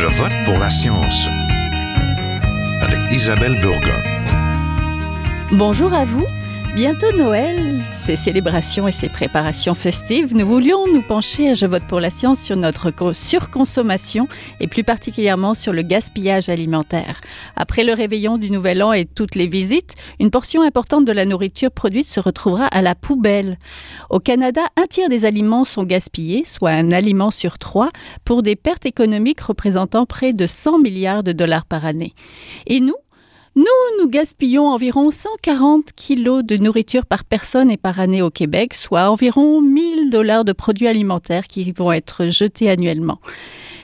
Je 0.00 0.06
vote 0.06 0.32
pour 0.44 0.56
la 0.60 0.70
science 0.70 1.26
avec 2.80 3.00
Isabelle 3.10 3.58
Burgon. 3.60 4.00
Bonjour 5.50 5.92
à 5.92 6.04
vous. 6.04 6.24
Bientôt 6.78 7.10
Noël, 7.10 7.80
ses 7.92 8.14
célébrations 8.14 8.86
et 8.86 8.92
ses 8.92 9.08
préparations 9.08 9.74
festives, 9.74 10.32
nous 10.32 10.46
voulions 10.46 10.86
nous 10.86 11.02
pencher 11.02 11.50
à 11.50 11.54
Je 11.54 11.66
vote 11.66 11.82
pour 11.88 11.98
la 11.98 12.08
science 12.08 12.40
sur 12.40 12.54
notre 12.54 12.92
surconsommation 13.14 14.28
et 14.60 14.68
plus 14.68 14.84
particulièrement 14.84 15.54
sur 15.54 15.72
le 15.72 15.82
gaspillage 15.82 16.48
alimentaire. 16.48 17.20
Après 17.56 17.82
le 17.82 17.94
réveillon 17.94 18.38
du 18.38 18.48
Nouvel 18.48 18.80
An 18.84 18.92
et 18.92 19.06
toutes 19.06 19.34
les 19.34 19.48
visites, 19.48 19.96
une 20.20 20.30
portion 20.30 20.62
importante 20.62 21.04
de 21.04 21.10
la 21.10 21.24
nourriture 21.24 21.72
produite 21.72 22.06
se 22.06 22.20
retrouvera 22.20 22.66
à 22.66 22.80
la 22.80 22.94
poubelle. 22.94 23.58
Au 24.08 24.20
Canada, 24.20 24.60
un 24.76 24.86
tiers 24.86 25.08
des 25.08 25.24
aliments 25.24 25.64
sont 25.64 25.82
gaspillés, 25.82 26.44
soit 26.44 26.70
un 26.70 26.92
aliment 26.92 27.32
sur 27.32 27.58
trois, 27.58 27.88
pour 28.24 28.44
des 28.44 28.54
pertes 28.54 28.86
économiques 28.86 29.40
représentant 29.40 30.06
près 30.06 30.32
de 30.32 30.46
100 30.46 30.78
milliards 30.78 31.24
de 31.24 31.32
dollars 31.32 31.64
par 31.64 31.84
année. 31.84 32.14
Et 32.68 32.78
nous, 32.78 32.94
nous, 33.56 33.64
nous 34.00 34.08
gaspillons 34.08 34.68
environ 34.68 35.10
140 35.10 35.92
kilos 35.96 36.44
de 36.44 36.56
nourriture 36.56 37.06
par 37.06 37.24
personne 37.24 37.70
et 37.70 37.76
par 37.76 38.00
année 38.00 38.22
au 38.22 38.30
Québec, 38.30 38.74
soit 38.74 39.10
environ 39.10 39.60
1000 39.60 40.10
dollars 40.10 40.44
de 40.44 40.52
produits 40.52 40.86
alimentaires 40.86 41.46
qui 41.46 41.72
vont 41.72 41.92
être 41.92 42.28
jetés 42.28 42.70
annuellement. 42.70 43.18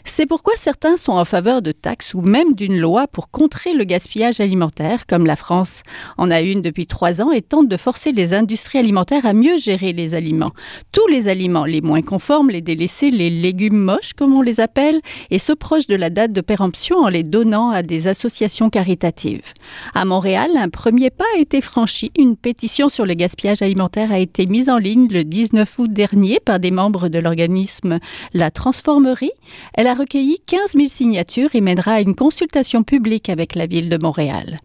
C'est 0.07 0.27
pourquoi 0.27 0.53
certains 0.57 0.99
sont 0.99 1.13
en 1.13 1.25
faveur 1.25 1.63
de 1.63 1.73
taxes 1.73 2.13
ou 2.13 2.21
même 2.21 2.55
d'une 2.55 2.79
loi 2.79 3.09
pour 3.09 3.31
contrer 3.31 3.73
le 3.73 3.85
gaspillage 3.85 4.39
alimentaire, 4.39 5.07
comme 5.07 5.25
la 5.25 5.35
France 5.35 5.83
en 6.19 6.31
a 6.31 6.43
une 6.43 6.61
depuis 6.61 6.87
trois 6.87 7.23
ans 7.23 7.33
et 7.33 7.41
tente 7.41 7.69
de 7.69 7.77
forcer 7.79 8.13
les 8.13 8.35
industries 8.35 8.79
alimentaires 8.79 9.25
à 9.25 9.33
mieux 9.33 9.57
gérer 9.57 9.95
les 9.95 10.15
aliments. 10.15 10.53
Tous 10.93 11.07
les 11.09 11.27
aliments 11.27 11.65
les 11.65 11.81
moins 11.81 12.03
conformes, 12.03 12.51
les 12.51 12.61
délaissés, 12.61 13.11
les 13.11 13.31
légumes 13.31 13.79
moches, 13.79 14.13
comme 14.13 14.35
on 14.35 14.43
les 14.43 14.61
appelle, 14.61 15.01
et 15.31 15.39
ceux 15.39 15.57
proches 15.57 15.87
de 15.87 15.97
la 15.97 16.11
date 16.11 16.33
de 16.33 16.43
péremption 16.43 16.99
en 16.99 17.09
les 17.09 17.23
donnant 17.23 17.71
à 17.71 17.83
des 17.83 18.07
associations 18.07 18.69
caritatives. 18.69 19.55
À 19.95 20.05
Montréal, 20.05 20.51
un 20.57 20.69
premier 20.69 21.09
pas 21.09 21.25
a 21.35 21.41
été 21.41 21.63
franchi. 21.63 22.13
Une 22.19 22.37
pétition 22.37 22.91
sur 22.91 23.07
le 23.07 23.15
gaspillage 23.15 23.63
alimentaire 23.63 24.13
a 24.13 24.19
été 24.19 24.45
mise 24.47 24.69
en 24.69 24.77
ligne 24.77 25.09
le 25.11 25.25
19 25.25 25.79
août 25.79 25.91
dernier 25.91 26.41
par 26.45 26.61
des 26.61 26.71
membres 26.71 27.09
de 27.09 27.19
l'organisme 27.19 27.99
La 28.35 28.51
Transformerie. 28.51 29.33
Elle 29.73 29.87
a 29.87 29.94
recueilli 29.95 30.39
15 30.47 30.73
000 30.75 30.89
signatures 30.89 31.55
et 31.55 31.61
mènera 31.61 31.93
à 31.93 32.01
une 32.01 32.15
consultation 32.15 32.83
publique 32.83 33.29
avec 33.29 33.55
la 33.55 33.67
ville 33.67 33.89
de 33.89 33.99
Montréal. 33.99 34.59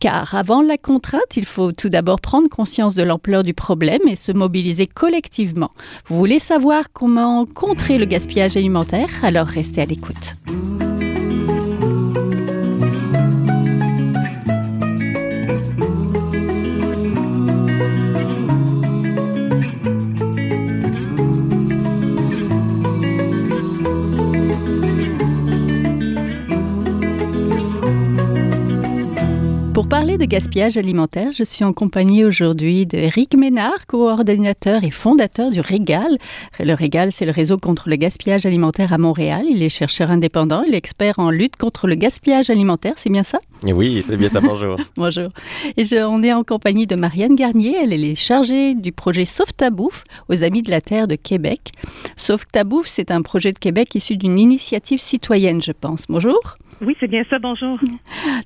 Car 0.00 0.34
avant 0.34 0.62
la 0.62 0.76
contrainte, 0.76 1.36
il 1.36 1.44
faut 1.44 1.72
tout 1.72 1.88
d'abord 1.88 2.20
prendre 2.20 2.48
conscience 2.48 2.94
de 2.94 3.02
l'ampleur 3.02 3.44
du 3.44 3.54
problème 3.54 4.00
et 4.08 4.16
se 4.16 4.32
mobiliser 4.32 4.86
collectivement. 4.86 5.70
Vous 6.06 6.16
voulez 6.16 6.38
savoir 6.38 6.92
comment 6.92 7.46
contrer 7.46 7.98
le 7.98 8.06
gaspillage 8.06 8.56
alimentaire? 8.56 9.08
Alors 9.22 9.46
restez 9.46 9.82
à 9.82 9.86
l'écoute. 9.86 10.36
Pour 29.80 29.88
parler 29.88 30.18
de 30.18 30.26
gaspillage 30.26 30.76
alimentaire, 30.76 31.32
je 31.32 31.42
suis 31.42 31.64
en 31.64 31.72
compagnie 31.72 32.22
aujourd'hui 32.22 32.84
d'Éric 32.84 33.34
Ménard, 33.34 33.86
coordinateur 33.86 34.84
et 34.84 34.90
fondateur 34.90 35.50
du 35.50 35.60
Régal. 35.60 36.18
Le 36.58 36.74
Régal, 36.74 37.12
c'est 37.12 37.24
le 37.24 37.30
réseau 37.30 37.56
contre 37.56 37.88
le 37.88 37.96
gaspillage 37.96 38.44
alimentaire 38.44 38.92
à 38.92 38.98
Montréal. 38.98 39.46
Il 39.48 39.62
est 39.62 39.70
chercheur 39.70 40.10
indépendant, 40.10 40.64
il 40.68 40.74
est 40.74 40.76
expert 40.76 41.18
en 41.18 41.30
lutte 41.30 41.56
contre 41.56 41.86
le 41.86 41.94
gaspillage 41.94 42.50
alimentaire, 42.50 42.92
c'est 42.96 43.08
bien 43.08 43.22
ça? 43.22 43.38
Oui, 43.64 44.02
c'est 44.02 44.16
bien 44.16 44.28
ça, 44.28 44.40
bonjour. 44.40 44.78
bonjour. 44.96 45.28
Et 45.76 45.84
je, 45.84 45.96
on 45.96 46.22
est 46.22 46.32
en 46.32 46.44
compagnie 46.44 46.86
de 46.86 46.96
Marianne 46.96 47.34
Garnier, 47.34 47.76
elle, 47.82 47.92
elle 47.92 48.04
est 48.04 48.14
chargée 48.14 48.74
du 48.74 48.92
projet 48.92 49.24
Sauve 49.24 49.52
ta 49.54 49.70
bouffe 49.70 50.04
aux 50.28 50.42
Amis 50.42 50.62
de 50.62 50.70
la 50.70 50.80
Terre 50.80 51.06
de 51.06 51.16
Québec. 51.16 51.72
Sauve 52.16 52.46
ta 52.50 52.64
bouffe, 52.64 52.88
c'est 52.88 53.10
un 53.10 53.22
projet 53.22 53.52
de 53.52 53.58
Québec 53.58 53.94
issu 53.94 54.16
d'une 54.16 54.38
initiative 54.38 54.98
citoyenne, 54.98 55.60
je 55.60 55.72
pense. 55.72 56.06
Bonjour. 56.08 56.56
Oui, 56.82 56.96
c'est 56.98 57.08
bien 57.08 57.22
ça, 57.28 57.38
bonjour. 57.38 57.78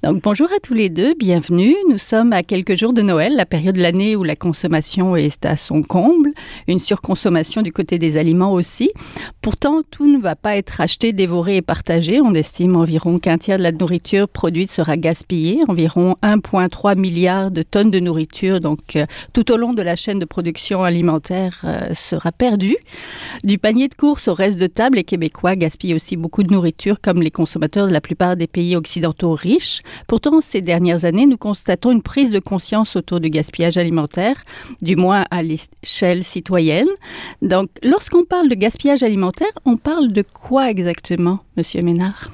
Donc 0.03 0.20
bonjour 0.20 0.48
à 0.56 0.58
tous 0.58 0.74
les 0.74 0.88
deux, 0.88 1.14
bienvenue. 1.14 1.76
Nous 1.88 1.98
sommes 1.98 2.32
à 2.32 2.42
quelques 2.42 2.76
jours 2.76 2.92
de 2.92 3.00
Noël, 3.00 3.36
la 3.36 3.47
période 3.47 3.76
de 3.76 3.80
l'année 3.80 4.16
où 4.16 4.24
la 4.24 4.34
consommation 4.34 5.14
est 5.14 5.47
à 5.47 5.56
son 5.56 5.82
comble, 5.82 6.30
une 6.66 6.80
surconsommation 6.80 7.62
du 7.62 7.72
côté 7.72 8.00
des 8.00 8.16
aliments 8.16 8.53
aussi. 8.53 8.91
Pourtant, 9.41 9.82
tout 9.88 10.10
ne 10.10 10.19
va 10.19 10.34
pas 10.34 10.56
être 10.56 10.80
acheté, 10.80 11.12
dévoré 11.12 11.58
et 11.58 11.62
partagé. 11.62 12.20
On 12.20 12.34
estime 12.34 12.74
environ 12.74 13.19
qu'un 13.19 13.38
tiers 13.38 13.58
de 13.58 13.62
la 13.62 13.70
nourriture 13.70 14.28
produite 14.28 14.69
sera 14.70 14.97
gaspillée, 15.04 15.60
environ 15.69 16.16
1,3 16.22 16.97
milliard 16.97 17.50
de 17.50 17.62
tonnes 17.62 17.91
de 17.91 18.00
nourriture, 18.00 18.59
donc 18.59 18.97
euh, 18.97 19.04
tout 19.34 19.53
au 19.53 19.59
long 19.59 19.75
de 19.75 19.82
la 19.82 19.97
chaîne 19.97 20.19
de 20.19 20.25
production 20.25 20.82
alimentaire 20.82 21.60
euh, 21.65 21.92
sera 21.92 22.32
perdue. 22.32 22.78
Du 23.44 23.59
panier 23.59 23.88
de 23.88 23.94
course 23.94 24.28
au 24.28 24.34
reste 24.34 24.59
de 24.59 24.66
table, 24.66 24.97
les 24.97 25.04
Québécois 25.04 25.56
gaspillent 25.56 25.92
aussi 25.92 26.16
beaucoup 26.16 26.42
de 26.42 26.50
nourriture 26.54 27.03
comme 27.03 27.20
les 27.20 27.31
consommateurs 27.31 27.87
de 27.87 27.92
la 27.92 28.00
plupart 28.00 28.34
des 28.38 28.47
pays 28.47 28.76
occidentaux 28.76 29.34
riches. 29.34 29.82
Pourtant, 30.06 30.41
ces 30.41 30.62
dernières 30.62 31.04
années, 31.04 31.26
nous 31.26 31.36
constatons 31.36 31.92
une 31.92 32.03
prise 32.03 32.31
de 32.31 32.38
conscience 32.38 32.97
autour 32.97 33.21
du 33.21 33.28
gaspillage 33.28 33.76
alimentaire, 33.76 34.42
du 34.81 34.97
moins 34.97 35.26
à 35.31 35.42
l'échelle 35.42 36.25
citoyenne. 36.25 36.88
Donc, 37.42 37.69
lorsqu'on 37.82 38.25
parle 38.25 38.48
de 38.48 38.54
gaspillage 38.54 39.03
alimentaire, 39.03 39.53
on 39.66 39.76
parle 39.76 40.15
de 40.15 40.22
quoi 40.22 40.71
exactement, 40.71 41.41
Monsieur 41.59 41.82
Ménard? 41.82 42.31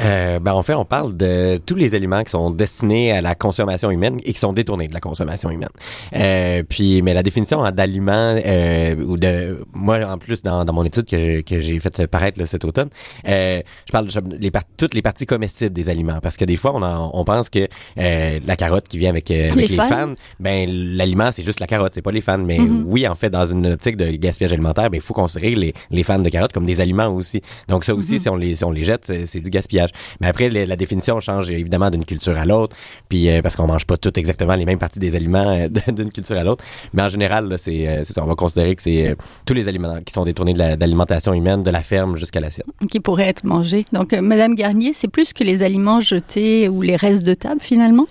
Euh, 0.00 0.38
ben, 0.38 0.52
en 0.52 0.62
fait, 0.62 0.74
on 0.74 0.84
parle 0.84 1.16
de 1.16 1.58
tous 1.64 1.74
les 1.74 1.94
aliments 1.94 2.22
qui 2.22 2.30
sont 2.30 2.50
destinés 2.50 3.12
à 3.12 3.20
la 3.20 3.34
consommation 3.34 3.90
humaine 3.90 4.18
et 4.24 4.32
qui 4.32 4.38
sont 4.38 4.52
détournés 4.52 4.88
de 4.88 4.94
la 4.94 5.00
consommation 5.00 5.50
humaine. 5.50 5.68
Euh, 6.14 6.62
puis, 6.68 7.02
mais 7.02 7.14
la 7.14 7.22
définition 7.22 7.62
d'aliments 7.70 8.36
euh, 8.44 8.96
ou 8.96 9.16
de 9.16 9.64
moi 9.72 9.98
en 10.04 10.18
plus 10.18 10.42
dans, 10.42 10.64
dans 10.64 10.72
mon 10.72 10.84
étude 10.84 11.04
que, 11.06 11.40
que 11.42 11.60
j'ai 11.60 11.78
fait 11.78 12.06
paraître 12.06 12.38
là, 12.38 12.46
cet 12.46 12.64
automne, 12.64 12.88
euh, 13.28 13.60
je 13.86 13.92
parle 13.92 14.06
de 14.06 14.36
les 14.38 14.50
toutes 14.76 14.94
les 14.94 15.02
parties 15.02 15.26
comestibles 15.26 15.72
des 15.72 15.88
aliments 15.88 16.20
parce 16.22 16.36
que 16.36 16.44
des 16.44 16.56
fois 16.56 16.72
on, 16.74 16.82
en, 16.82 17.10
on 17.14 17.24
pense 17.24 17.48
que 17.50 17.68
euh, 17.98 18.40
la 18.44 18.56
carotte 18.56 18.88
qui 18.88 18.98
vient 18.98 19.10
avec, 19.10 19.30
avec 19.30 19.54
les, 19.54 19.66
les 19.66 19.76
fans, 19.76 20.14
ben 20.40 20.68
l'aliment 20.70 21.30
c'est 21.32 21.44
juste 21.44 21.60
la 21.60 21.66
carotte, 21.66 21.92
c'est 21.94 22.02
pas 22.02 22.12
les 22.12 22.20
fans. 22.20 22.38
Mais 22.38 22.58
mm-hmm. 22.58 22.82
oui, 22.86 23.06
en 23.06 23.14
fait, 23.14 23.30
dans 23.30 23.46
une 23.46 23.66
optique 23.66 23.96
de 23.96 24.10
gaspillage 24.12 24.52
alimentaire, 24.52 24.90
ben 24.90 24.96
il 24.96 25.02
faut 25.02 25.14
considérer 25.14 25.54
les, 25.54 25.74
les 25.90 26.02
fans 26.02 26.18
de 26.18 26.28
carottes 26.28 26.52
comme 26.52 26.66
des 26.66 26.80
aliments 26.80 27.08
aussi. 27.08 27.42
Donc 27.68 27.84
ça 27.84 27.94
aussi, 27.94 28.16
mm-hmm. 28.16 28.18
si 28.18 28.28
on 28.28 28.36
les 28.36 28.56
si 28.56 28.64
on 28.64 28.70
les 28.70 28.84
jette, 28.84 29.12
c'est 29.26 29.40
du 29.40 29.50
gaspillage. 29.50 29.90
Mais 30.20 30.28
après, 30.28 30.48
la 30.48 30.76
définition 30.76 31.20
change 31.20 31.50
évidemment 31.50 31.90
d'une 31.90 32.04
culture 32.04 32.36
à 32.36 32.44
l'autre, 32.44 32.76
puis 33.08 33.28
euh, 33.28 33.42
parce 33.42 33.56
qu'on 33.56 33.66
mange 33.66 33.86
pas 33.86 33.96
toutes 33.96 34.18
exactement 34.18 34.54
les 34.54 34.64
mêmes 34.64 34.78
parties 34.78 34.98
des 34.98 35.16
aliments 35.16 35.48
euh, 35.48 35.68
d'une 35.92 36.10
culture 36.10 36.36
à 36.36 36.44
l'autre. 36.44 36.64
Mais 36.92 37.02
en 37.02 37.08
général, 37.08 37.50
euh, 37.50 37.56
c'est 37.56 38.04
ça. 38.04 38.22
On 38.22 38.26
va 38.26 38.34
considérer 38.34 38.74
que 38.74 38.82
c'est 38.82 39.16
tous 39.46 39.54
les 39.54 39.68
aliments 39.68 39.98
qui 40.04 40.12
sont 40.12 40.24
détournés 40.24 40.54
de 40.54 40.58
l'alimentation 40.58 41.34
humaine, 41.34 41.62
de 41.62 41.70
la 41.70 41.82
ferme 41.82 42.16
jusqu'à 42.16 42.40
l'assiette. 42.40 42.66
Qui 42.90 43.00
pourraient 43.00 43.28
être 43.28 43.44
mangés. 43.44 43.84
Donc, 43.92 44.12
Madame 44.12 44.54
Garnier, 44.54 44.92
c'est 44.92 45.08
plus 45.08 45.32
que 45.32 45.44
les 45.44 45.62
aliments 45.62 46.00
jetés 46.00 46.68
ou 46.68 46.82
les 46.82 46.96
restes 46.96 47.24
de 47.24 47.34
table 47.34 47.60
finalement? 47.60 48.06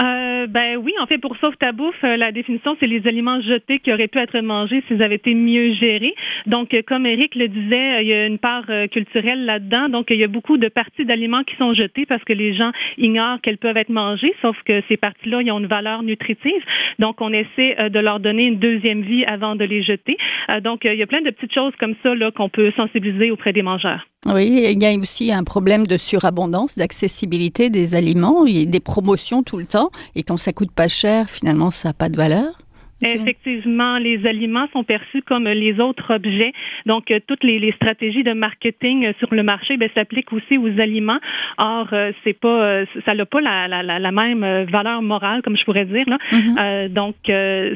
Euh, 0.00 0.46
ben 0.46 0.76
oui, 0.78 0.92
en 1.00 1.06
fait, 1.06 1.18
pour 1.18 1.36
Sauve 1.36 1.56
ta 1.58 1.72
bouffe, 1.72 2.02
euh, 2.02 2.16
la 2.16 2.32
définition, 2.32 2.76
c'est 2.80 2.86
les 2.86 3.06
aliments 3.06 3.40
jetés 3.42 3.78
qui 3.78 3.92
auraient 3.92 4.08
pu 4.08 4.18
être 4.18 4.40
mangés 4.40 4.82
s'ils 4.88 5.02
avaient 5.02 5.16
été 5.16 5.34
mieux 5.34 5.74
gérés. 5.74 6.14
Donc, 6.46 6.72
euh, 6.72 6.82
comme 6.86 7.04
Eric 7.04 7.34
le 7.34 7.48
disait, 7.48 8.02
il 8.02 8.08
y 8.08 8.12
a 8.12 8.26
une 8.26 8.38
part 8.38 8.64
culturelle 8.90 9.44
là-dedans. 9.44 9.88
Donc, 9.88 10.06
il 10.10 10.16
y 10.16 10.24
a 10.24 10.28
beaucoup 10.28 10.56
de 10.56 10.68
parties 10.68 11.04
d'aliments 11.04 11.44
qui 11.44 11.56
sont 11.56 11.74
jetés 11.74 12.06
parce 12.06 12.24
que 12.24 12.32
les 12.32 12.54
gens 12.54 12.72
ignorent 12.96 13.40
qu'elles 13.42 13.58
peuvent 13.58 13.76
être 13.76 13.90
mangées, 13.90 14.34
sauf 14.40 14.56
que 14.64 14.82
ces 14.88 14.96
parties-là, 14.96 15.42
ils 15.42 15.52
ont 15.52 15.58
une 15.58 15.66
valeur 15.66 16.02
nutritive. 16.02 16.62
Donc, 16.98 17.20
on 17.20 17.32
essaie 17.32 17.90
de 17.90 17.98
leur 17.98 18.20
donner 18.20 18.46
une 18.46 18.58
deuxième 18.58 19.02
vie 19.02 19.24
avant 19.30 19.56
de 19.56 19.64
les 19.64 19.82
jeter. 19.82 20.16
donc, 20.62 20.84
il 20.84 20.94
y 20.94 21.02
a 21.02 21.06
plein 21.06 21.22
de 21.22 21.30
petites 21.30 21.54
choses 21.54 21.74
comme 21.78 21.94
ça 22.02 22.14
là 22.14 22.30
qu'on 22.30 22.48
peut 22.48 22.72
sensibiliser 22.76 23.30
auprès 23.30 23.52
des 23.52 23.62
mangeurs. 23.62 24.06
Oui, 24.26 24.64
il 24.70 24.80
y 24.80 24.86
a 24.86 24.94
aussi 24.96 25.32
un 25.32 25.42
problème 25.42 25.84
de 25.84 25.96
surabondance, 25.96 26.78
d'accessibilité 26.78 27.70
des 27.70 27.96
aliments. 27.96 28.46
Il 28.46 28.56
y 28.56 28.62
a 28.62 28.66
des 28.66 28.78
promotions 28.78 29.42
tout 29.42 29.56
le 29.56 29.66
temps. 29.66 29.81
Et 30.14 30.22
quand 30.22 30.36
ça 30.36 30.52
coûte 30.52 30.70
pas 30.72 30.88
cher, 30.88 31.28
finalement, 31.28 31.70
ça 31.70 31.88
n'a 31.88 31.94
pas 31.94 32.08
de 32.08 32.16
valeur. 32.16 32.58
Effectivement, 33.02 33.98
les 33.98 34.26
aliments 34.26 34.66
sont 34.72 34.84
perçus 34.84 35.22
comme 35.22 35.44
les 35.44 35.80
autres 35.80 36.14
objets. 36.14 36.52
Donc, 36.86 37.10
euh, 37.10 37.20
toutes 37.26 37.44
les, 37.44 37.58
les, 37.58 37.72
stratégies 37.72 38.22
de 38.22 38.32
marketing 38.32 39.06
euh, 39.06 39.12
sur 39.18 39.34
le 39.34 39.42
marché 39.42 39.76
ben, 39.76 39.88
s'appliquent 39.94 40.32
aussi 40.32 40.58
aux 40.58 40.80
aliments. 40.80 41.18
Or, 41.58 41.88
euh, 41.92 42.12
c'est 42.24 42.32
pas, 42.32 42.84
ça 43.04 43.14
n'a 43.14 43.26
pas 43.26 43.40
la, 43.40 43.68
la, 43.68 43.98
la, 43.98 44.12
même 44.12 44.66
valeur 44.70 45.02
morale, 45.02 45.42
comme 45.42 45.56
je 45.56 45.64
pourrais 45.64 45.84
dire. 45.84 46.04
Là. 46.06 46.18
Mm-hmm. 46.32 46.88
donc, 46.88 47.16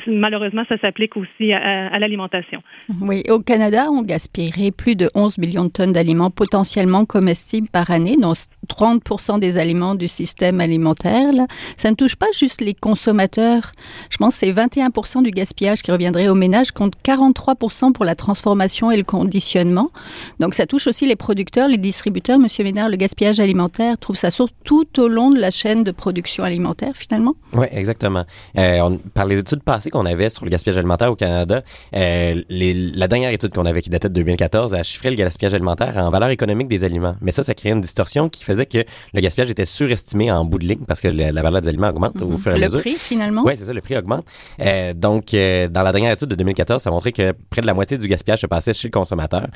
malheureusement, 0.06 0.64
ça 0.68 0.78
s'applique 0.78 1.16
aussi 1.16 1.52
à, 1.52 1.88
à 1.88 1.98
l'alimentation. 1.98 2.62
Oui, 3.00 3.22
au 3.28 3.40
Canada, 3.40 3.86
on 3.90 4.02
gaspillerait 4.02 4.70
plus 4.70 4.96
de 4.96 5.08
11 5.14 5.38
millions 5.38 5.64
de 5.64 5.70
tonnes 5.70 5.92
d'aliments 5.92 6.30
potentiellement 6.30 7.04
comestibles 7.04 7.68
par 7.68 7.90
année, 7.90 8.16
dont 8.20 8.34
30% 8.68 9.38
des 9.38 9.58
aliments 9.58 9.94
du 9.94 10.08
système 10.08 10.60
alimentaire. 10.60 11.32
Là. 11.32 11.46
Ça 11.76 11.90
ne 11.90 11.96
touche 11.96 12.16
pas 12.16 12.26
juste 12.32 12.60
les 12.60 12.74
consommateurs. 12.74 13.72
Je 14.10 14.16
pense 14.16 14.38
que 14.38 14.46
c'est 14.46 14.52
21% 14.52 15.15
du 15.22 15.30
gaspillage 15.30 15.82
qui 15.82 15.92
reviendrait 15.92 16.28
aux 16.28 16.34
ménages 16.34 16.70
contre 16.70 16.98
43% 17.04 17.92
pour 17.92 18.04
la 18.04 18.14
transformation 18.14 18.90
et 18.90 18.96
le 18.96 19.04
conditionnement. 19.04 19.90
Donc 20.40 20.54
ça 20.54 20.66
touche 20.66 20.86
aussi 20.86 21.06
les 21.06 21.16
producteurs, 21.16 21.68
les 21.68 21.78
distributeurs. 21.78 22.38
Monsieur 22.38 22.64
Ménard, 22.64 22.88
le 22.88 22.96
gaspillage 22.96 23.40
alimentaire 23.40 23.98
trouve 23.98 24.16
sa 24.16 24.30
source 24.30 24.52
tout 24.64 25.00
au 25.00 25.08
long 25.08 25.30
de 25.30 25.38
la 25.38 25.50
chaîne 25.50 25.84
de 25.84 25.90
production 25.90 26.44
alimentaire 26.44 26.92
finalement? 26.94 27.34
Oui, 27.54 27.66
exactement. 27.70 28.24
Euh, 28.58 28.80
on, 28.80 28.98
par 28.98 29.26
les 29.26 29.38
études 29.38 29.62
passées 29.62 29.90
qu'on 29.90 30.06
avait 30.06 30.30
sur 30.30 30.44
le 30.44 30.50
gaspillage 30.50 30.78
alimentaire 30.78 31.10
au 31.10 31.16
Canada, 31.16 31.62
euh, 31.94 32.42
les, 32.48 32.74
la 32.74 33.08
dernière 33.08 33.30
étude 33.30 33.52
qu'on 33.52 33.66
avait 33.66 33.82
qui 33.82 33.90
datait 33.90 34.08
de 34.08 34.14
2014 34.14 34.74
a 34.74 34.82
chiffré 34.82 35.10
le 35.10 35.16
gaspillage 35.16 35.54
alimentaire 35.54 35.96
en 35.96 36.10
valeur 36.10 36.28
économique 36.30 36.68
des 36.68 36.84
aliments. 36.84 37.16
Mais 37.20 37.30
ça, 37.30 37.44
ça 37.44 37.54
crée 37.54 37.70
une 37.70 37.80
distorsion 37.80 38.28
qui 38.28 38.44
faisait 38.44 38.66
que 38.66 38.78
le 39.14 39.20
gaspillage 39.20 39.50
était 39.50 39.64
surestimé 39.64 40.30
en 40.30 40.44
bout 40.44 40.58
de 40.58 40.66
ligne 40.66 40.84
parce 40.86 41.00
que 41.00 41.08
la, 41.08 41.42
valeur 41.42 41.62
des 41.62 41.68
aliments 41.68 41.88
augmente 41.88 42.20
au 42.22 42.36
fur 42.36 42.52
et 42.52 42.54
à 42.56 42.58
mesure. 42.58 42.78
Le 42.78 42.80
prix, 42.80 42.94
finalement? 42.94 43.42
Oui, 43.44 43.54
c'est 43.56 43.64
ça, 43.64 43.72
le 43.72 43.80
prix 43.80 43.96
augmente. 43.96 44.24
Euh, 44.60 44.92
donc, 45.06 45.34
euh, 45.34 45.68
dans 45.68 45.84
la 45.84 45.92
dernière 45.92 46.12
étude 46.12 46.28
de 46.28 46.34
2014, 46.34 46.82
ça 46.82 46.90
montrait 46.90 47.12
que 47.12 47.32
près 47.48 47.60
de 47.60 47.66
la 47.66 47.74
moitié 47.74 47.96
du 47.96 48.08
gaspillage 48.08 48.40
se 48.40 48.48
passait 48.48 48.74
chez 48.74 48.88
le 48.88 48.92
consommateur. 48.92 49.46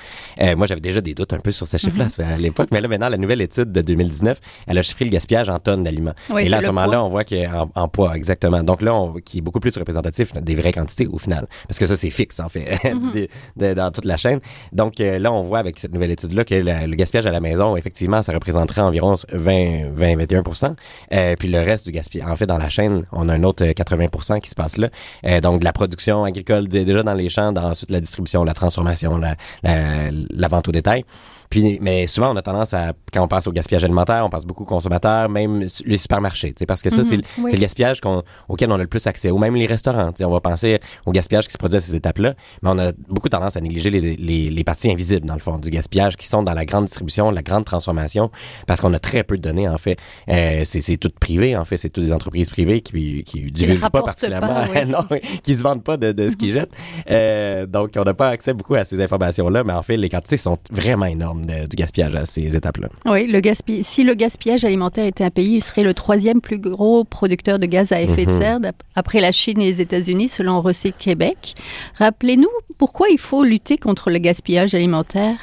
Euh, 0.40 0.54
moi, 0.54 0.68
j'avais 0.68 0.80
déjà 0.80 1.00
des 1.00 1.12
doutes 1.12 1.32
un 1.32 1.40
peu 1.40 1.50
sur 1.50 1.66
ces 1.66 1.76
chiffres-là 1.78 2.06
mhm. 2.06 2.32
à 2.34 2.36
l'époque, 2.36 2.68
mais 2.70 2.80
là, 2.80 2.86
maintenant, 2.86 3.08
la 3.08 3.16
nouvelle 3.16 3.40
étude 3.40 3.72
de 3.72 3.80
2019, 3.80 4.40
elle 4.68 4.78
a 4.78 4.82
chiffré 4.82 5.06
le 5.06 5.10
gaspillage 5.10 5.48
en 5.48 5.58
tonnes 5.58 5.82
d'aliments. 5.82 6.14
et 6.38 6.48
là, 6.48 6.58
à 6.58 6.60
ce 6.60 6.66
moment-là, 6.68 7.02
on 7.02 7.08
voit 7.08 7.24
qu'il 7.24 7.50
en, 7.74 7.88
poids, 7.88 8.16
exactement. 8.16 8.62
Donc 8.62 8.80
là, 8.80 8.94
on, 8.94 9.14
qui 9.14 9.38
est 9.38 9.40
beaucoup 9.40 9.58
plus 9.58 9.76
représentatif 9.76 10.34
des 10.34 10.54
vraies 10.54 10.72
quantités 10.72 11.08
au 11.08 11.18
final. 11.18 11.48
Parce 11.66 11.80
que 11.80 11.86
ça, 11.86 11.96
c'est 11.96 12.10
fixe, 12.10 12.38
en 12.38 12.48
fait, 12.48 12.78
mhm. 12.94 13.74
dans 13.74 13.90
toute 13.90 14.04
la 14.04 14.16
chaîne. 14.16 14.38
Donc 14.72 14.98
là, 14.98 15.32
on 15.32 15.42
voit 15.42 15.58
avec 15.58 15.80
cette 15.80 15.92
nouvelle 15.92 16.12
étude-là 16.12 16.44
que 16.44 16.54
le 16.54 16.94
gaspillage 16.94 17.26
à 17.26 17.32
la 17.32 17.40
maison, 17.40 17.76
effectivement, 17.76 18.22
ça 18.22 18.32
représenterait 18.32 18.82
environ 18.82 19.16
20, 19.32 19.90
20 19.94 20.16
21% 20.16 20.74
euh, 21.12 21.34
Puis 21.38 21.48
le 21.48 21.58
reste 21.58 21.86
du 21.86 21.92
gaspillage, 21.92 22.30
en 22.30 22.36
fait, 22.36 22.46
dans 22.46 22.58
la 22.58 22.68
chaîne, 22.68 23.04
on 23.12 23.28
a 23.28 23.34
un 23.34 23.42
autre 23.42 23.64
80% 23.64 24.40
qui 24.40 24.50
se 24.50 24.54
passe 24.54 24.76
là. 24.76 24.88
Euh, 25.26 25.39
donc, 25.40 25.60
de 25.60 25.64
la 25.64 25.72
production 25.72 26.24
agricole 26.24 26.68
déjà 26.68 27.02
dans 27.02 27.14
les 27.14 27.28
champs, 27.28 27.52
dans 27.52 27.70
ensuite 27.70 27.90
la 27.90 28.00
distribution, 28.00 28.44
la 28.44 28.54
transformation, 28.54 29.16
la, 29.18 29.34
la, 29.62 30.10
la 30.10 30.48
vente 30.48 30.68
au 30.68 30.72
détail. 30.72 31.04
Puis, 31.50 31.78
mais 31.80 32.06
souvent, 32.06 32.32
on 32.32 32.36
a 32.36 32.42
tendance 32.42 32.72
à, 32.74 32.92
quand 33.12 33.24
on 33.24 33.26
pense 33.26 33.48
au 33.48 33.52
gaspillage 33.52 33.82
alimentaire, 33.84 34.24
on 34.24 34.30
pense 34.30 34.46
beaucoup 34.46 34.62
aux 34.62 34.66
consommateurs, 34.66 35.28
même 35.28 35.66
les 35.84 35.98
supermarchés, 35.98 36.54
parce 36.66 36.80
que 36.80 36.90
ça, 36.90 37.02
c'est 37.02 37.16
mhm, 37.16 37.50
le 37.50 37.56
gaspillage 37.58 38.00
auquel 38.48 38.70
on 38.70 38.76
a 38.76 38.78
le 38.78 38.86
plus 38.86 39.04
accès, 39.08 39.32
ou 39.32 39.38
même 39.38 39.56
les 39.56 39.66
restaurants. 39.66 40.12
On 40.20 40.30
va 40.30 40.40
penser 40.40 40.78
au 41.06 41.10
gaspillage 41.10 41.48
qui 41.48 41.52
se 41.52 41.58
produit 41.58 41.78
à 41.78 41.80
ces 41.80 41.96
étapes-là, 41.96 42.34
mais 42.62 42.70
on 42.70 42.78
a 42.78 42.92
beaucoup 43.08 43.28
tendance 43.28 43.56
à 43.56 43.60
négliger 43.60 43.90
les, 43.90 44.14
les, 44.16 44.48
les, 44.48 44.64
parties 44.64 44.92
invisibles, 44.92 45.26
dans 45.26 45.34
le 45.34 45.40
fond, 45.40 45.58
du 45.58 45.70
gaspillage 45.70 46.16
qui 46.16 46.28
sont 46.28 46.44
dans 46.44 46.54
la 46.54 46.64
grande 46.64 46.84
distribution, 46.84 47.32
la 47.32 47.42
grande 47.42 47.64
transformation, 47.64 48.30
parce 48.68 48.80
qu'on 48.80 48.94
a 48.94 49.00
très 49.00 49.24
peu 49.24 49.36
de 49.36 49.42
données, 49.42 49.68
en 49.68 49.78
fait. 49.78 49.98
Euh, 50.28 50.62
c'est 50.64 50.98
tout 50.98 51.10
privé, 51.18 51.56
en 51.56 51.64
fait, 51.64 51.78
c'est 51.78 51.90
toutes 51.90 52.04
des 52.04 52.12
entreprises 52.12 52.50
privées 52.50 52.80
qui, 52.80 53.24
qui 53.24 53.50
divulguent 53.50 53.90
pas 53.90 54.02
particulièrement, 54.02 54.62
non, 54.86 55.04
qui 55.42 55.56
se 55.56 55.62
vendent 55.64 55.82
pas 55.82 55.96
de, 55.96 56.12
de 56.12 56.30
ce 56.30 56.36
qu'ils 56.36 56.52
jettent. 56.52 56.76
Euh, 57.10 57.66
donc, 57.66 57.90
on 57.96 58.04
n'a 58.04 58.14
pas 58.14 58.28
accès 58.28 58.54
beaucoup 58.54 58.76
à 58.76 58.84
ces 58.84 59.02
informations-là, 59.02 59.64
mais 59.64 59.72
en 59.72 59.82
fait, 59.82 59.96
les 59.96 60.08
quantités 60.08 60.36
sont 60.36 60.56
vraiment 60.70 61.06
énormes 61.06 61.39
du 61.46 61.76
gaspillage 61.76 62.14
à 62.14 62.26
ces 62.26 62.56
étapes-là. 62.56 62.88
Oui, 63.06 63.26
le 63.26 63.40
si 63.82 64.04
le 64.04 64.14
gaspillage 64.14 64.64
alimentaire 64.64 65.06
était 65.06 65.24
un 65.24 65.30
pays, 65.30 65.56
il 65.56 65.62
serait 65.62 65.82
le 65.82 65.94
troisième 65.94 66.40
plus 66.40 66.58
gros 66.58 67.04
producteur 67.04 67.58
de 67.58 67.66
gaz 67.66 67.92
à 67.92 68.00
effet 68.00 68.26
de 68.26 68.30
mhm. 68.30 68.38
serre 68.38 68.58
après 68.94 69.20
la 69.20 69.32
Chine 69.32 69.60
et 69.60 69.66
les 69.66 69.80
États-Unis, 69.80 70.28
selon 70.28 70.60
Recyc 70.60 70.96
Québec. 70.98 71.54
Rappelez-nous 71.96 72.48
pourquoi 72.78 73.08
il 73.08 73.18
faut 73.18 73.44
lutter 73.44 73.76
contre 73.76 74.10
le 74.10 74.18
gaspillage 74.18 74.74
alimentaire, 74.74 75.38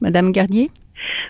Madame 0.00 0.32
Gardier. 0.32 0.70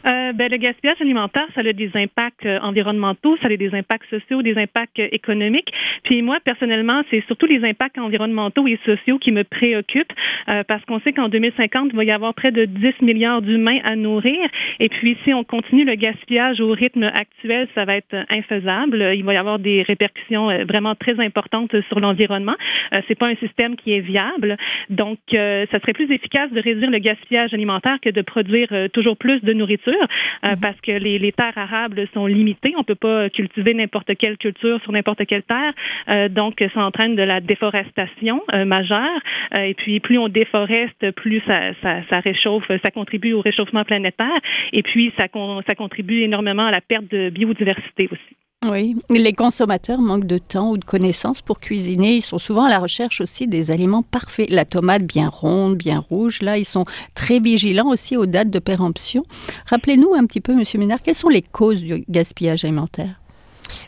Euh, 0.06 0.32
ben, 0.32 0.50
le 0.50 0.56
gaspillage 0.56 1.00
alimentaire, 1.00 1.46
ça 1.54 1.60
a 1.60 1.72
des 1.72 1.90
impacts 1.94 2.46
euh, 2.46 2.58
environnementaux, 2.60 3.36
ça 3.42 3.48
a 3.48 3.56
des 3.56 3.74
impacts 3.74 4.08
sociaux, 4.08 4.42
des 4.42 4.56
impacts 4.56 4.98
euh, 4.98 5.08
économiques. 5.12 5.70
Puis 6.04 6.22
moi, 6.22 6.38
personnellement, 6.42 7.02
c'est 7.10 7.22
surtout 7.26 7.46
les 7.46 7.62
impacts 7.64 7.98
environnementaux 7.98 8.66
et 8.66 8.78
sociaux 8.84 9.18
qui 9.18 9.32
me 9.32 9.44
préoccupent 9.44 10.12
euh, 10.48 10.64
parce 10.66 10.84
qu'on 10.86 11.00
sait 11.00 11.12
qu'en 11.12 11.28
2050, 11.28 11.90
il 11.92 11.96
va 11.96 12.04
y 12.04 12.10
avoir 12.10 12.34
près 12.34 12.52
de 12.52 12.64
10 12.64 13.02
milliards 13.02 13.42
d'humains 13.42 13.80
à 13.84 13.96
nourrir. 13.96 14.40
Et 14.78 14.88
puis, 14.88 15.18
si 15.24 15.34
on 15.34 15.44
continue 15.44 15.84
le 15.84 15.94
gaspillage 15.96 16.60
au 16.60 16.70
rythme 16.70 17.04
actuel, 17.04 17.68
ça 17.74 17.84
va 17.84 17.96
être 17.96 18.16
infaisable. 18.30 19.12
Il 19.14 19.24
va 19.24 19.34
y 19.34 19.36
avoir 19.36 19.58
des 19.58 19.82
répercussions 19.82 20.46
vraiment 20.64 20.94
très 20.94 21.20
importantes 21.20 21.74
sur 21.88 22.00
l'environnement. 22.00 22.56
Euh, 22.92 23.00
c'est 23.08 23.18
pas 23.18 23.26
un 23.26 23.36
système 23.36 23.76
qui 23.76 23.92
est 23.92 24.00
viable. 24.00 24.56
Donc, 24.88 25.18
ça 25.30 25.80
serait 25.80 25.92
plus 25.92 26.10
efficace 26.10 26.50
de 26.52 26.60
réduire 26.60 26.90
le 26.90 26.98
gaspillage 26.98 27.52
alimentaire 27.52 27.98
que 28.00 28.10
de 28.10 28.22
produire 28.22 28.68
toujours 28.92 29.16
plus 29.16 29.40
de 29.42 29.52
nourriture 29.52 29.89
euh, 29.92 30.50
mhm. 30.50 30.60
parce 30.60 30.80
que 30.80 30.92
les, 30.92 31.18
les, 31.18 31.32
terres 31.32 31.56
arables 31.56 32.06
sont 32.14 32.26
limitées. 32.26 32.74
On 32.76 32.84
peut 32.84 32.94
pas 32.94 33.30
cultiver 33.30 33.74
n'importe 33.74 34.16
quelle 34.16 34.36
culture 34.38 34.80
sur 34.82 34.92
n'importe 34.92 35.26
quelle 35.26 35.42
terre. 35.42 35.72
Euh, 36.08 36.28
donc, 36.28 36.64
ça 36.74 36.84
entraîne 36.84 37.16
de 37.16 37.22
la 37.22 37.40
déforestation 37.40 38.42
euh, 38.52 38.64
majeure. 38.64 39.20
et 39.58 39.74
puis, 39.74 40.00
plus 40.00 40.18
on 40.18 40.28
déforeste, 40.28 41.10
plus 41.12 41.40
ça, 41.46 41.72
ça, 41.82 42.02
ça, 42.08 42.20
réchauffe, 42.20 42.66
ça 42.68 42.90
contribue 42.90 43.32
au 43.32 43.40
réchauffement 43.40 43.84
planétaire. 43.84 44.40
Et 44.72 44.82
puis, 44.82 45.12
ça, 45.18 45.26
ça 45.68 45.74
contribue 45.74 46.22
énormément 46.22 46.66
à 46.66 46.70
la 46.70 46.80
perte 46.80 47.10
de 47.10 47.30
biodiversité 47.30 48.08
aussi. 48.10 48.36
Oui, 48.68 48.94
les 49.08 49.32
consommateurs 49.32 50.02
manquent 50.02 50.26
de 50.26 50.36
temps 50.36 50.72
ou 50.72 50.76
de 50.76 50.84
connaissances 50.84 51.40
pour 51.40 51.60
cuisiner. 51.60 52.16
Ils 52.16 52.22
sont 52.22 52.38
souvent 52.38 52.64
à 52.64 52.68
la 52.68 52.78
recherche 52.78 53.22
aussi 53.22 53.46
des 53.46 53.70
aliments 53.70 54.02
parfaits. 54.02 54.50
La 54.50 54.66
tomate 54.66 55.04
bien 55.04 55.30
ronde, 55.30 55.76
bien 55.76 55.98
rouge. 55.98 56.42
Là, 56.42 56.58
ils 56.58 56.66
sont 56.66 56.84
très 57.14 57.40
vigilants 57.40 57.88
aussi 57.88 58.18
aux 58.18 58.26
dates 58.26 58.50
de 58.50 58.58
péremption. 58.58 59.24
Rappelez-nous 59.64 60.12
un 60.12 60.26
petit 60.26 60.42
peu, 60.42 60.54
Monsieur 60.54 60.78
Ménard, 60.78 61.00
quelles 61.02 61.14
sont 61.14 61.30
les 61.30 61.40
causes 61.40 61.80
du 61.80 62.04
gaspillage 62.10 62.64
alimentaire? 62.64 63.19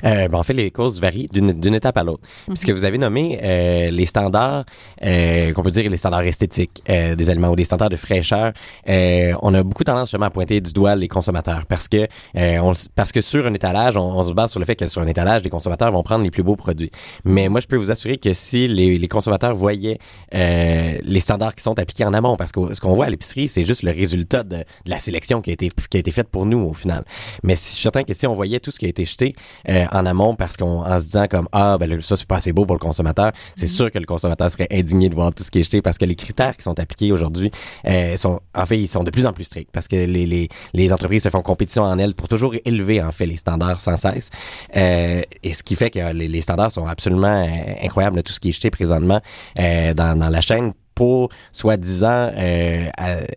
Euh, 0.04 0.28
ben, 0.28 0.38
en 0.38 0.42
fait, 0.42 0.54
les 0.54 0.70
causes 0.70 1.00
varient 1.00 1.28
d'une 1.32 1.74
étape 1.74 1.96
à 1.96 2.04
l'autre. 2.04 2.22
Mm 2.48 2.52
Puisque 2.62 2.70
vous 2.70 2.84
avez 2.84 2.98
nommé 2.98 3.40
euh, 3.42 3.90
les 3.90 4.06
standards, 4.06 4.64
euh, 5.04 5.52
qu'on 5.52 5.62
peut 5.62 5.70
dire 5.70 5.88
les 5.90 5.96
standards 5.96 6.22
esthétiques 6.22 6.82
euh, 6.88 7.14
des 7.16 7.30
aliments 7.30 7.48
ou 7.50 7.56
des 7.56 7.64
standards 7.64 7.90
de 7.90 7.96
fraîcheur, 7.96 8.52
euh, 8.88 9.32
on 9.42 9.54
a 9.54 9.62
beaucoup 9.62 9.84
tendance 9.84 10.08
justement 10.08 10.26
à 10.26 10.30
pointer 10.30 10.60
du 10.60 10.72
doigt 10.72 10.94
les 10.94 11.08
consommateurs 11.08 11.64
parce 11.66 11.88
que 11.88 12.06
on, 12.34 12.72
parce 12.94 13.12
que 13.12 13.20
sur 13.20 13.46
un 13.46 13.54
étalage, 13.54 13.96
on, 13.96 14.22
se 14.22 14.32
base 14.32 14.50
sur 14.50 14.60
le 14.60 14.66
fait 14.66 14.76
que 14.76 14.86
sur 14.86 15.02
un 15.02 15.06
étalage, 15.06 15.42
les 15.42 15.50
consommateurs 15.50 15.90
vont 15.90 16.02
prendre 16.02 16.22
les 16.22 16.30
plus 16.30 16.42
beaux 16.42 16.56
produits. 16.56 16.90
Mais 17.24 17.48
moi, 17.48 17.60
je 17.60 17.66
peux 17.66 17.76
vous 17.76 17.90
assurer 17.90 18.18
que 18.18 18.32
si 18.32 18.68
les, 18.68 18.98
les 18.98 19.08
consommateurs 19.08 19.54
voyaient 19.54 19.98
les 20.32 21.20
standards 21.20 21.54
qui 21.54 21.62
sont 21.62 21.78
appliqués 21.78 22.04
en 22.04 22.14
amont, 22.14 22.36
parce 22.36 22.52
que 22.52 22.74
ce 22.74 22.80
qu'on 22.80 22.94
voit 22.94 23.06
à 23.06 23.10
l'épicerie, 23.10 23.48
c'est 23.48 23.66
juste 23.66 23.82
le 23.82 23.90
résultat 23.90 24.42
de, 24.42 24.56
de, 24.56 24.64
la 24.86 24.98
sélection 24.98 25.40
qui 25.40 25.50
a 25.50 25.52
été 25.54 25.70
qui 25.90 25.96
a 25.96 26.00
été 26.00 26.10
faite 26.10 26.28
pour 26.28 26.46
nous 26.46 26.58
au 26.58 26.72
final. 26.72 27.04
Mais 27.42 27.54
je 27.54 27.60
suis 27.60 27.82
certain 27.82 28.04
que 28.04 28.14
si 28.14 28.26
on 28.26 28.34
voyait 28.34 28.60
tout 28.60 28.70
ce 28.70 28.78
qui 28.78 28.86
a 28.86 28.88
été 28.88 29.04
jeté, 29.04 29.34
euh, 29.72 29.86
en 29.90 30.06
amont 30.06 30.34
parce 30.36 30.56
qu'on 30.56 30.84
en 30.84 31.00
se 31.00 31.06
disant 31.06 31.26
comme 31.28 31.48
ah 31.52 31.78
ben 31.78 32.00
ça 32.00 32.16
c'est 32.16 32.26
pas 32.26 32.36
assez 32.36 32.52
beau 32.52 32.66
pour 32.66 32.74
le 32.74 32.80
consommateur, 32.80 33.32
c'est 33.56 33.66
mm-hmm. 33.66 33.68
sûr 33.68 33.90
que 33.90 33.98
le 33.98 34.06
consommateur 34.06 34.50
serait 34.50 34.68
indigné 34.70 35.08
de 35.08 35.14
voir 35.14 35.34
tout 35.34 35.42
ce 35.42 35.50
qui 35.50 35.60
est 35.60 35.62
jeté 35.62 35.82
parce 35.82 35.98
que 35.98 36.04
les 36.04 36.14
critères 36.14 36.56
qui 36.56 36.62
sont 36.62 36.78
appliqués 36.78 37.10
aujourd'hui 37.10 37.50
euh, 37.86 38.16
sont 38.16 38.40
en 38.54 38.66
fait 38.66 38.78
ils 38.78 38.88
sont 38.88 39.02
de 39.02 39.10
plus 39.10 39.26
en 39.26 39.32
plus 39.32 39.44
stricts 39.44 39.70
parce 39.72 39.88
que 39.88 39.96
les, 39.96 40.26
les, 40.26 40.48
les 40.74 40.92
entreprises 40.92 41.22
se 41.22 41.30
font 41.30 41.42
compétition 41.42 41.82
en 41.82 41.98
elles 41.98 42.14
pour 42.14 42.28
toujours 42.28 42.54
élever 42.64 43.02
en 43.02 43.12
fait 43.12 43.26
les 43.26 43.36
standards 43.36 43.80
sans 43.80 43.96
cesse. 43.96 44.30
Euh, 44.76 45.22
et 45.42 45.54
ce 45.54 45.62
qui 45.62 45.74
fait 45.74 45.90
que 45.90 46.12
les, 46.12 46.28
les 46.28 46.42
standards 46.42 46.72
sont 46.72 46.86
absolument 46.86 47.48
incroyables 47.82 48.16
de 48.16 48.22
tout 48.22 48.32
ce 48.32 48.40
qui 48.40 48.50
est 48.50 48.52
jeté 48.52 48.70
présentement 48.70 49.20
dans, 49.56 50.18
dans 50.18 50.28
la 50.28 50.40
chaîne 50.40 50.72
pour 50.94 51.28
soi-disant 51.52 52.30
euh, 52.36 52.86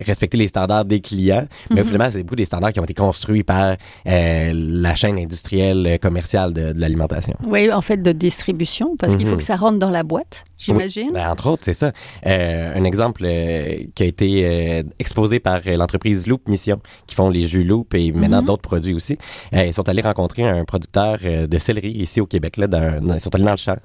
respecter 0.01 0.37
les 0.37 0.47
standards 0.47 0.85
des 0.85 1.01
clients. 1.01 1.47
Mais 1.69 1.81
mm-hmm. 1.81 1.85
finalement, 1.85 2.11
c'est 2.11 2.23
beaucoup 2.23 2.35
des 2.35 2.45
standards 2.45 2.73
qui 2.73 2.79
ont 2.79 2.83
été 2.83 2.93
construits 2.93 3.43
par 3.43 3.75
euh, 4.07 4.51
la 4.53 4.95
chaîne 4.95 5.17
industrielle 5.17 5.85
euh, 5.87 5.97
commerciale 5.97 6.53
de, 6.53 6.73
de 6.73 6.79
l'alimentation. 6.79 7.35
Oui, 7.45 7.71
en 7.71 7.81
fait, 7.81 8.01
de 8.01 8.11
distribution, 8.11 8.95
parce 8.97 9.15
qu'il 9.15 9.27
faut 9.27 9.35
mm-hmm. 9.35 9.37
que 9.37 9.43
ça 9.43 9.55
rentre 9.55 9.79
dans 9.79 9.91
la 9.91 10.03
boîte 10.03 10.45
j'imagine. 10.65 11.11
Ben, 11.13 11.29
entre 11.29 11.49
autres, 11.49 11.63
c'est 11.65 11.73
ça. 11.73 11.91
Euh, 12.25 12.73
un 12.75 12.83
exemple 12.83 13.23
euh, 13.25 13.77
qui 13.93 14.03
a 14.03 14.05
été 14.05 14.45
euh, 14.45 14.83
exposé 14.99 15.39
par 15.39 15.61
l'entreprise 15.65 16.27
Loop 16.27 16.47
Mission, 16.47 16.79
qui 17.07 17.15
font 17.15 17.29
les 17.29 17.47
jus 17.47 17.63
Loop 17.63 17.93
et 17.93 18.11
maintenant 18.11 18.41
mhm. 18.41 18.47
d'autres 18.47 18.61
produits 18.61 18.93
aussi. 18.93 19.17
ils 19.51 19.73
sont 19.73 19.87
allés 19.89 20.01
rencontrer 20.01 20.43
un 20.43 20.65
producteur 20.65 21.19
de 21.21 21.57
céleri 21.57 21.91
ici 21.91 22.21
au 22.21 22.25
Québec. 22.25 22.57
Là, 22.57 22.67
dans, 22.67 23.13
ils 23.13 23.19
sont 23.19 23.33
allés 23.35 23.43
dans 23.43 23.51
le 23.51 23.57
champ 23.57 23.75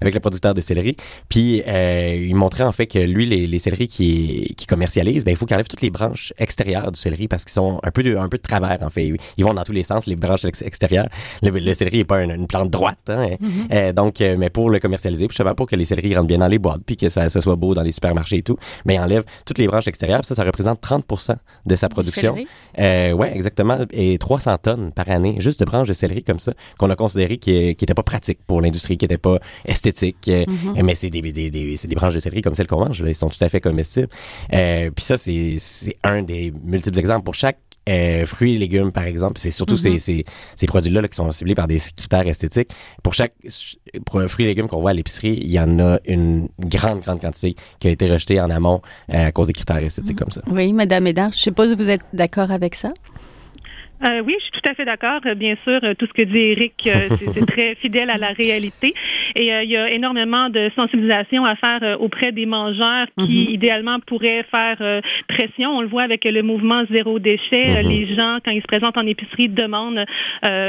avec 0.00 0.14
le 0.14 0.20
producteur 0.20 0.54
de 0.54 0.60
céleri. 0.60 0.96
Puis 1.28 1.62
ils 1.66 2.34
montraient 2.34 2.64
en 2.64 2.72
fait 2.72 2.86
que 2.86 2.98
lui, 3.12 3.26
les, 3.26 3.46
les 3.46 3.58
céleris 3.58 3.88
qui, 3.88 4.54
qui 4.56 4.66
commercialise, 4.66 5.24
ben 5.24 5.32
il 5.32 5.36
faut 5.36 5.46
qu'il 5.46 5.54
enlève 5.54 5.68
toutes 5.68 5.82
les 5.82 5.90
branches 5.90 6.32
extérieures 6.38 6.92
du 6.92 6.98
céleri 6.98 7.28
parce 7.28 7.44
qu'ils 7.44 7.52
sont 7.52 7.80
un 7.82 7.90
peu 7.90 8.02
de, 8.02 8.16
un 8.16 8.28
peu 8.28 8.38
de 8.38 8.42
travers 8.42 8.78
en 8.82 8.90
fait. 8.90 9.12
Ils 9.36 9.44
vont 9.44 9.54
dans 9.54 9.64
tous 9.64 9.72
les 9.72 9.82
sens, 9.82 10.06
les 10.06 10.16
branches 10.16 10.44
extérieures. 10.44 11.08
Le, 11.42 11.74
céleri 11.74 11.98
n'est 11.98 12.04
pas 12.04 12.22
une, 12.22 12.46
plante 12.46 12.70
droite, 12.70 12.98
hein. 13.08 13.36
mhm. 13.40 13.92
donc 13.92 14.20
mais 14.20 14.50
pour 14.50 14.70
le 14.70 14.78
commercialiser, 14.78 15.26
justement 15.28 15.54
pour 15.54 15.66
que 15.66 15.76
les 15.76 15.84
céleris 15.84 16.14
rentrent 16.14 16.26
bien 16.26 16.38
dans 16.38 16.48
les 16.48 16.58
boîtes, 16.58 16.82
puis 16.84 16.96
que 16.96 17.08
ça, 17.08 17.28
ça, 17.28 17.40
soit 17.40 17.56
beau 17.56 17.74
dans 17.74 17.82
les 17.82 17.92
supermarchés 17.92 18.38
et 18.38 18.42
tout, 18.42 18.56
mais 18.84 18.94
il 18.94 19.00
enlève 19.00 19.24
toutes 19.44 19.58
les 19.58 19.66
branches 19.66 19.88
extérieures. 19.88 20.24
Ça, 20.24 20.34
ça 20.34 20.44
représente 20.44 20.80
30% 20.82 21.36
de 21.66 21.76
sa 21.76 21.88
production. 21.88 22.36
Euh, 22.78 23.12
ouais, 23.12 23.34
exactement. 23.34 23.78
Et 23.92 24.18
300 24.18 24.58
tonnes 24.62 24.92
par 24.92 25.08
année, 25.10 25.36
juste 25.38 25.60
de 25.60 25.64
branches 25.64 25.88
de 25.88 25.92
céleri 25.92 26.22
comme 26.22 26.40
ça, 26.40 26.52
qu'on 26.78 26.90
a 26.90 26.96
considéré 26.96 27.38
qui 27.38 27.52
n'étaient 27.52 27.94
pas 27.94 28.02
pratiques 28.02 28.40
pour 28.46 28.60
l'industrie, 28.60 28.96
qui 28.96 29.04
n'étaient 29.04 29.18
pas 29.18 29.38
esthétiques. 29.64 30.28
Euh, 30.28 30.44
mm-hmm. 30.44 30.82
Mais 30.82 30.94
c'est 30.94 31.10
des, 31.10 31.20
des, 31.20 31.50
des, 31.50 31.76
des, 31.76 31.94
branches 31.94 32.14
de 32.14 32.20
céleri 32.20 32.42
comme 32.42 32.54
celles 32.54 32.66
qu'on 32.66 32.84
mange. 32.84 32.99
Là. 33.04 33.10
Ils 33.10 33.14
sont 33.14 33.28
tout 33.28 33.42
à 33.42 33.48
fait 33.48 33.60
comestibles. 33.60 34.08
Euh, 34.52 34.90
puis 34.90 35.04
ça, 35.04 35.18
c'est 35.18 35.58
un 36.02 36.22
des 36.22 36.52
multiples 36.64 36.98
exemples. 36.98 37.24
Pour 37.24 37.34
chaque 37.34 37.58
euh, 37.88 38.26
fruits 38.26 38.54
et 38.54 38.58
légumes, 38.58 38.92
par 38.92 39.04
exemple. 39.04 39.38
C'est 39.38 39.50
surtout 39.50 39.76
ces, 39.76 39.98
ces, 39.98 40.24
ces 40.54 40.66
produits-là 40.66 41.00
là, 41.00 41.08
qui 41.08 41.16
sont 41.16 41.32
ciblés 41.32 41.54
par 41.54 41.66
des 41.66 41.78
critères 41.78 42.26
esthétiques. 42.26 42.70
Pour 43.02 43.14
chaque 43.14 43.32
pour 44.04 44.22
fruits 44.24 44.44
et 44.44 44.48
légumes 44.48 44.68
qu'on 44.68 44.80
voit 44.80 44.90
à 44.90 44.94
l'épicerie, 44.94 45.38
il 45.40 45.50
y 45.50 45.58
en 45.58 45.78
a 45.80 45.98
une 46.06 46.48
grande, 46.58 47.00
grande 47.00 47.20
quantité 47.20 47.56
qui 47.78 47.88
a 47.88 47.90
été 47.90 48.10
rejetée 48.10 48.40
en 48.40 48.50
amont 48.50 48.82
euh, 49.12 49.28
à 49.28 49.32
cause 49.32 49.46
des 49.46 49.54
critères 49.54 49.78
esthétiques 49.78 50.18
comme 50.18 50.30
ça. 50.30 50.42
Oui, 50.46 50.72
Madame 50.72 51.06
Hédard, 51.06 51.32
je 51.32 51.38
suppose 51.38 51.74
que 51.74 51.82
vous 51.82 51.88
êtes 51.88 52.02
d'accord 52.12 52.50
avec 52.50 52.74
ça? 52.74 52.92
Euh, 54.04 54.20
oui, 54.24 54.34
je 54.38 54.42
suis 54.44 54.52
tout 54.52 54.70
à 54.70 54.74
fait 54.74 54.84
d'accord. 54.84 55.20
Euh, 55.26 55.34
Bien 55.34 55.56
sûr, 55.64 55.78
euh, 55.82 55.94
tout 55.94 56.06
ce 56.06 56.12
que 56.12 56.22
dit 56.22 56.38
Eric, 56.38 56.74
c'est 57.34 57.46
très 57.46 57.74
fidèle 57.76 58.10
à 58.10 58.16
la 58.16 58.28
réalité. 58.28 58.94
Et 59.36 59.52
euh, 59.52 59.62
il 59.62 59.70
y 59.70 59.76
a 59.76 59.90
énormément 59.90 60.48
de 60.48 60.70
sensibilisation 60.74 61.44
à 61.44 61.54
faire 61.56 61.80
euh, 61.82 61.96
auprès 61.96 62.32
des 62.32 62.46
mangeurs 62.46 63.06
qui, 63.18 63.46
Mhm. 63.46 63.54
idéalement, 63.54 63.98
pourraient 64.06 64.44
faire 64.50 64.76
pression. 65.28 65.70
On 65.76 65.80
le 65.82 65.88
voit 65.88 66.02
avec 66.02 66.24
le 66.24 66.42
mouvement 66.42 66.82
zéro 66.90 67.18
déchet. 67.18 67.82
Mhm. 67.82 67.88
Les 67.88 68.14
gens, 68.14 68.38
quand 68.44 68.50
ils 68.50 68.62
se 68.62 68.66
présentent 68.66 68.96
en 68.96 69.06
épicerie, 69.06 69.48
demandent 69.48 70.04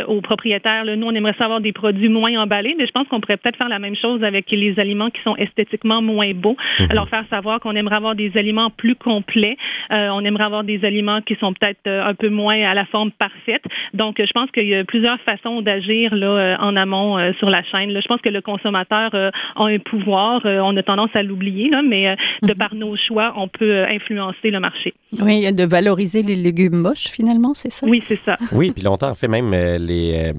aux 0.07 0.21
propriétaires, 0.21 0.83
là, 0.85 0.95
nous, 0.95 1.07
on 1.07 1.11
aimerait 1.15 1.33
savoir 1.38 1.61
des 1.61 1.71
produits 1.71 2.09
moins 2.09 2.35
emballés, 2.41 2.75
mais 2.77 2.85
je 2.85 2.91
pense 2.91 3.07
qu'on 3.07 3.19
pourrait 3.21 3.38
peut-être 3.38 3.57
faire 3.57 3.69
la 3.69 3.79
même 3.79 3.95
chose 3.95 4.23
avec 4.23 4.50
les 4.51 4.79
aliments 4.79 5.09
qui 5.09 5.21
sont 5.23 5.35
esthétiquement 5.38 6.01
moins 6.01 6.31
beaux. 6.33 6.57
Mhm. 6.79 6.88
Alors, 6.91 7.07
faire 7.09 7.25
savoir 7.29 7.59
qu'on 7.59 7.75
aimerait 7.75 7.95
avoir 7.95 8.15
des 8.15 8.31
aliments 8.38 8.69
plus 8.69 8.95
complets. 8.95 9.57
On 9.89 10.23
aimerait 10.25 10.43
avoir 10.43 10.63
des 10.63 10.83
aliments 10.85 11.21
qui 11.21 11.35
sont 11.35 11.53
peut-être 11.53 11.88
un 11.88 12.13
peu 12.13 12.29
moins 12.29 12.61
à 12.69 12.73
la 12.73 12.85
forme 12.85 13.11
parfaite. 13.25 13.63
Donc, 13.93 14.15
je 14.19 14.31
pense 14.33 14.49
qu'il 14.51 14.67
y 14.67 14.75
a 14.75 14.83
plusieurs 14.83 15.19
façons 15.21 15.61
d'agir 15.61 16.13
là 16.15 16.27
euh, 16.27 16.55
en 16.67 16.75
amont 16.75 17.17
euh, 17.17 17.31
sur 17.39 17.49
la 17.49 17.61
chaîne. 17.71 17.89
Là, 17.91 17.99
je 18.01 18.07
pense 18.07 18.21
que 18.21 18.29
le 18.29 18.41
consommateur 18.41 19.09
euh, 19.13 19.29
a 19.55 19.63
un 19.65 19.79
pouvoir. 19.79 20.41
Euh, 20.45 20.59
on 20.69 20.75
a 20.77 20.83
tendance 20.83 21.11
à 21.13 21.21
l'oublier, 21.23 21.69
là, 21.69 21.81
mais 21.87 22.03
euh, 22.09 22.15
de 22.49 22.53
par 22.53 22.73
nos 22.75 22.95
choix, 23.07 23.33
on 23.37 23.47
peut 23.47 23.83
influencer 23.97 24.49
le 24.49 24.59
marché. 24.59 24.93
Oui, 25.21 25.51
de 25.53 25.65
valoriser 25.65 26.23
les 26.23 26.35
légumes 26.35 26.77
moches, 26.87 27.07
finalement, 27.17 27.53
c'est 27.53 27.71
ça? 27.71 27.85
Oui, 27.87 28.01
c'est 28.07 28.19
ça. 28.25 28.37
Oui, 28.53 28.71
puis 28.75 28.83
longtemps, 28.83 29.09
en 29.09 29.15
fait, 29.15 29.27
même 29.27 29.51
les, 29.51 30.33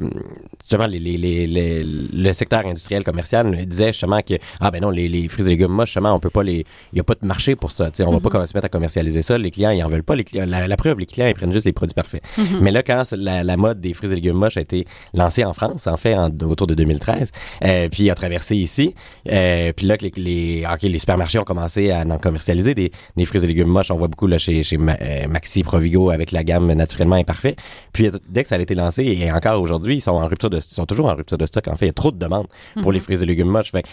justement, 0.62 0.86
les, 0.86 0.98
les, 0.98 1.16
les, 1.18 1.46
les- 1.46 1.84
le 1.84 2.32
secteur 2.32 2.60
industriel 2.66 3.02
commercial 3.04 3.44
disait 3.66 3.92
justement 3.92 4.20
que, 4.20 4.34
ah 4.60 4.70
ben 4.70 4.80
non, 4.82 4.90
les, 4.90 5.08
les 5.08 5.28
fruits 5.28 5.46
et 5.46 5.50
légumes 5.50 5.72
moches, 5.72 5.88
justement, 5.90 6.14
on 6.14 6.20
peut 6.20 6.30
pas 6.30 6.42
les, 6.42 6.64
il 6.92 6.96
y 6.98 7.00
a 7.00 7.04
pas 7.04 7.14
de 7.20 7.26
marché 7.26 7.54
pour 7.56 7.70
ça, 7.70 7.90
tu 7.90 7.96
sais, 7.98 8.04
on 8.04 8.10
va 8.10 8.20
pas 8.20 8.46
se 8.46 8.56
mettre 8.56 8.66
à 8.66 8.68
commercialiser 8.68 9.22
ça, 9.22 9.38
les 9.38 9.50
clients, 9.50 9.70
ils 9.70 9.82
en 9.84 9.88
veulent 9.88 10.02
pas, 10.04 10.14
les 10.16 10.24
clients, 10.24 10.44
la, 10.46 10.66
la 10.66 10.76
preuve, 10.76 10.98
les 10.98 11.06
clients, 11.06 11.26
ils 11.28 11.34
prennent 11.34 11.52
juste 11.52 11.66
les 11.66 11.72
produits 11.72 11.94
parfaits. 11.94 12.22
Mais 12.60 12.70
là, 12.72 12.82
quand 12.82 13.02
la, 13.16 13.44
la 13.44 13.56
mode 13.56 13.80
des 13.80 13.92
fruits 13.92 14.10
et 14.12 14.14
légumes 14.16 14.36
moches 14.36 14.56
a 14.56 14.60
été 14.60 14.86
lancée 15.14 15.44
en 15.44 15.52
France, 15.52 15.86
en 15.86 15.96
fait, 15.96 16.14
en, 16.14 16.30
autour 16.48 16.66
de 16.66 16.74
2013, 16.74 17.30
euh, 17.64 17.88
puis 17.90 18.10
a 18.10 18.14
traversé 18.14 18.56
ici, 18.56 18.94
euh, 19.30 19.72
puis 19.76 19.86
là, 19.86 19.96
que 19.96 20.04
les, 20.16 20.64
les, 20.82 20.98
supermarchés 20.98 21.38
ont 21.38 21.44
commencé 21.44 21.90
à 21.90 22.00
en 22.02 22.18
commercialiser 22.18 22.74
des, 22.74 22.90
des 23.16 23.24
fruits 23.24 23.42
et 23.44 23.46
légumes 23.46 23.68
moches, 23.68 23.90
on 23.90 23.96
voit 23.96 24.08
beaucoup 24.08 24.26
là 24.26 24.38
chez, 24.38 24.62
euh, 24.72 25.28
Maxi 25.28 25.62
Provigo 25.62 26.10
avec 26.10 26.32
la 26.32 26.44
gamme 26.44 26.72
naturellement 26.72 27.16
imparfait. 27.16 27.56
Puis 27.92 28.10
dès 28.28 28.42
que 28.42 28.48
ça 28.48 28.56
a 28.56 28.58
été 28.58 28.74
lancé, 28.74 29.02
et 29.04 29.30
encore 29.32 29.60
aujourd'hui, 29.60 29.96
ils 29.96 30.00
sont 30.00 30.12
en 30.12 30.26
rupture 30.26 30.50
de, 30.50 30.58
ils 30.58 30.62
sont 30.74 30.86
toujours 30.86 31.06
en 31.06 31.14
rupture 31.14 31.38
de 31.38 31.46
stock. 31.46 31.68
En 31.68 31.76
fait, 31.76 31.86
il 31.86 31.88
y 31.88 31.90
a 31.90 31.94
trop 31.94 32.10
de 32.10 32.18
demandes 32.18 32.46
pour 32.82 32.92
les 32.92 33.00
fruits 33.00 33.22
et 33.22 33.26
légumes 33.26 33.48
moches. 33.48 33.70
Fait 33.72 33.84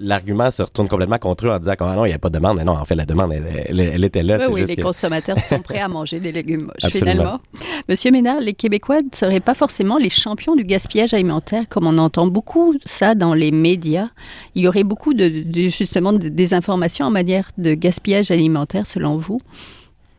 l'argument 0.00 0.50
se 0.50 0.62
retourne 0.62 0.88
complètement 0.88 1.18
contre 1.18 1.46
eux 1.46 1.50
en 1.50 1.58
disant 1.58 1.74
ah 1.80 1.94
non, 1.96 2.04
il 2.04 2.08
n'y 2.08 2.14
a 2.14 2.18
pas 2.18 2.28
de 2.28 2.34
demande. 2.34 2.56
Mais 2.58 2.64
non, 2.64 2.72
en 2.72 2.84
fait, 2.84 2.94
la 2.94 3.04
demande, 3.06 3.32
elle, 3.32 3.64
elle- 3.68 3.80
elle 3.80 4.04
était 4.04 4.22
là. 4.22 4.36
Oui, 4.36 4.42
c'est 4.46 4.52
oui, 4.52 4.60
juste 4.60 4.70
les 4.70 4.76
que- 4.76 4.82
consommateurs 4.82 5.38
sont 5.38 5.60
prêts 5.60 5.78
à 5.78 5.88
manger 5.88 6.20
des 6.20 6.32
légumes 6.32 6.62
moches, 6.62 6.74
Absolument. 6.84 7.12
finalement. 7.12 7.40
Monsieur 7.88 8.10
Ménard, 8.10 8.27
les 8.40 8.54
Québécois 8.54 9.02
ne 9.02 9.08
seraient 9.14 9.40
pas 9.40 9.54
forcément 9.54 9.96
les 9.98 10.10
champions 10.10 10.54
du 10.56 10.64
gaspillage 10.64 11.14
alimentaire, 11.14 11.64
comme 11.68 11.86
on 11.86 11.98
entend 11.98 12.26
beaucoup 12.26 12.74
ça 12.84 13.14
dans 13.14 13.34
les 13.34 13.50
médias. 13.50 14.08
Il 14.54 14.62
y 14.62 14.68
aurait 14.68 14.84
beaucoup 14.84 15.14
de, 15.14 15.28
de- 15.28 15.68
justement 15.68 16.12
de 16.12 16.28
désinformation 16.28 17.06
en 17.06 17.10
matière 17.10 17.50
de 17.58 17.74
gaspillage 17.74 18.30
alimentaire, 18.30 18.86
selon 18.86 19.16
vous? 19.16 19.40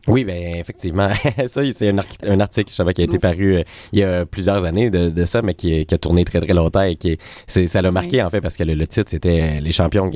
Oui, 0.08 0.24
ben 0.24 0.54
effectivement, 0.56 1.10
ça 1.46 1.60
c'est 1.72 1.90
un, 1.90 2.40
article 2.40 2.70
je 2.70 2.74
savais, 2.74 2.94
qui 2.94 3.02
a 3.02 3.04
été 3.04 3.18
paru 3.18 3.56
euh, 3.56 3.62
il 3.92 3.98
y 3.98 4.02
a 4.02 4.24
plusieurs 4.24 4.64
années 4.64 4.88
de, 4.88 5.10
de 5.10 5.24
ça, 5.26 5.42
mais 5.42 5.52
qui, 5.54 5.86
a 5.88 5.98
tourné 5.98 6.24
très 6.24 6.40
très 6.40 6.54
longtemps 6.54 6.82
et 6.82 6.96
qui 6.96 7.10
est- 7.10 7.20
c'est 7.46 7.66
ça 7.66 7.82
l'a 7.82 7.92
marqué 7.92 8.22
en 8.22 8.30
fait 8.30 8.40
parce 8.40 8.56
que 8.56 8.64
le, 8.64 8.74
le 8.74 8.86
titre 8.86 9.10
c'était 9.10 9.58
euh, 9.58 9.60
les 9.60 9.72
champions 9.72 10.10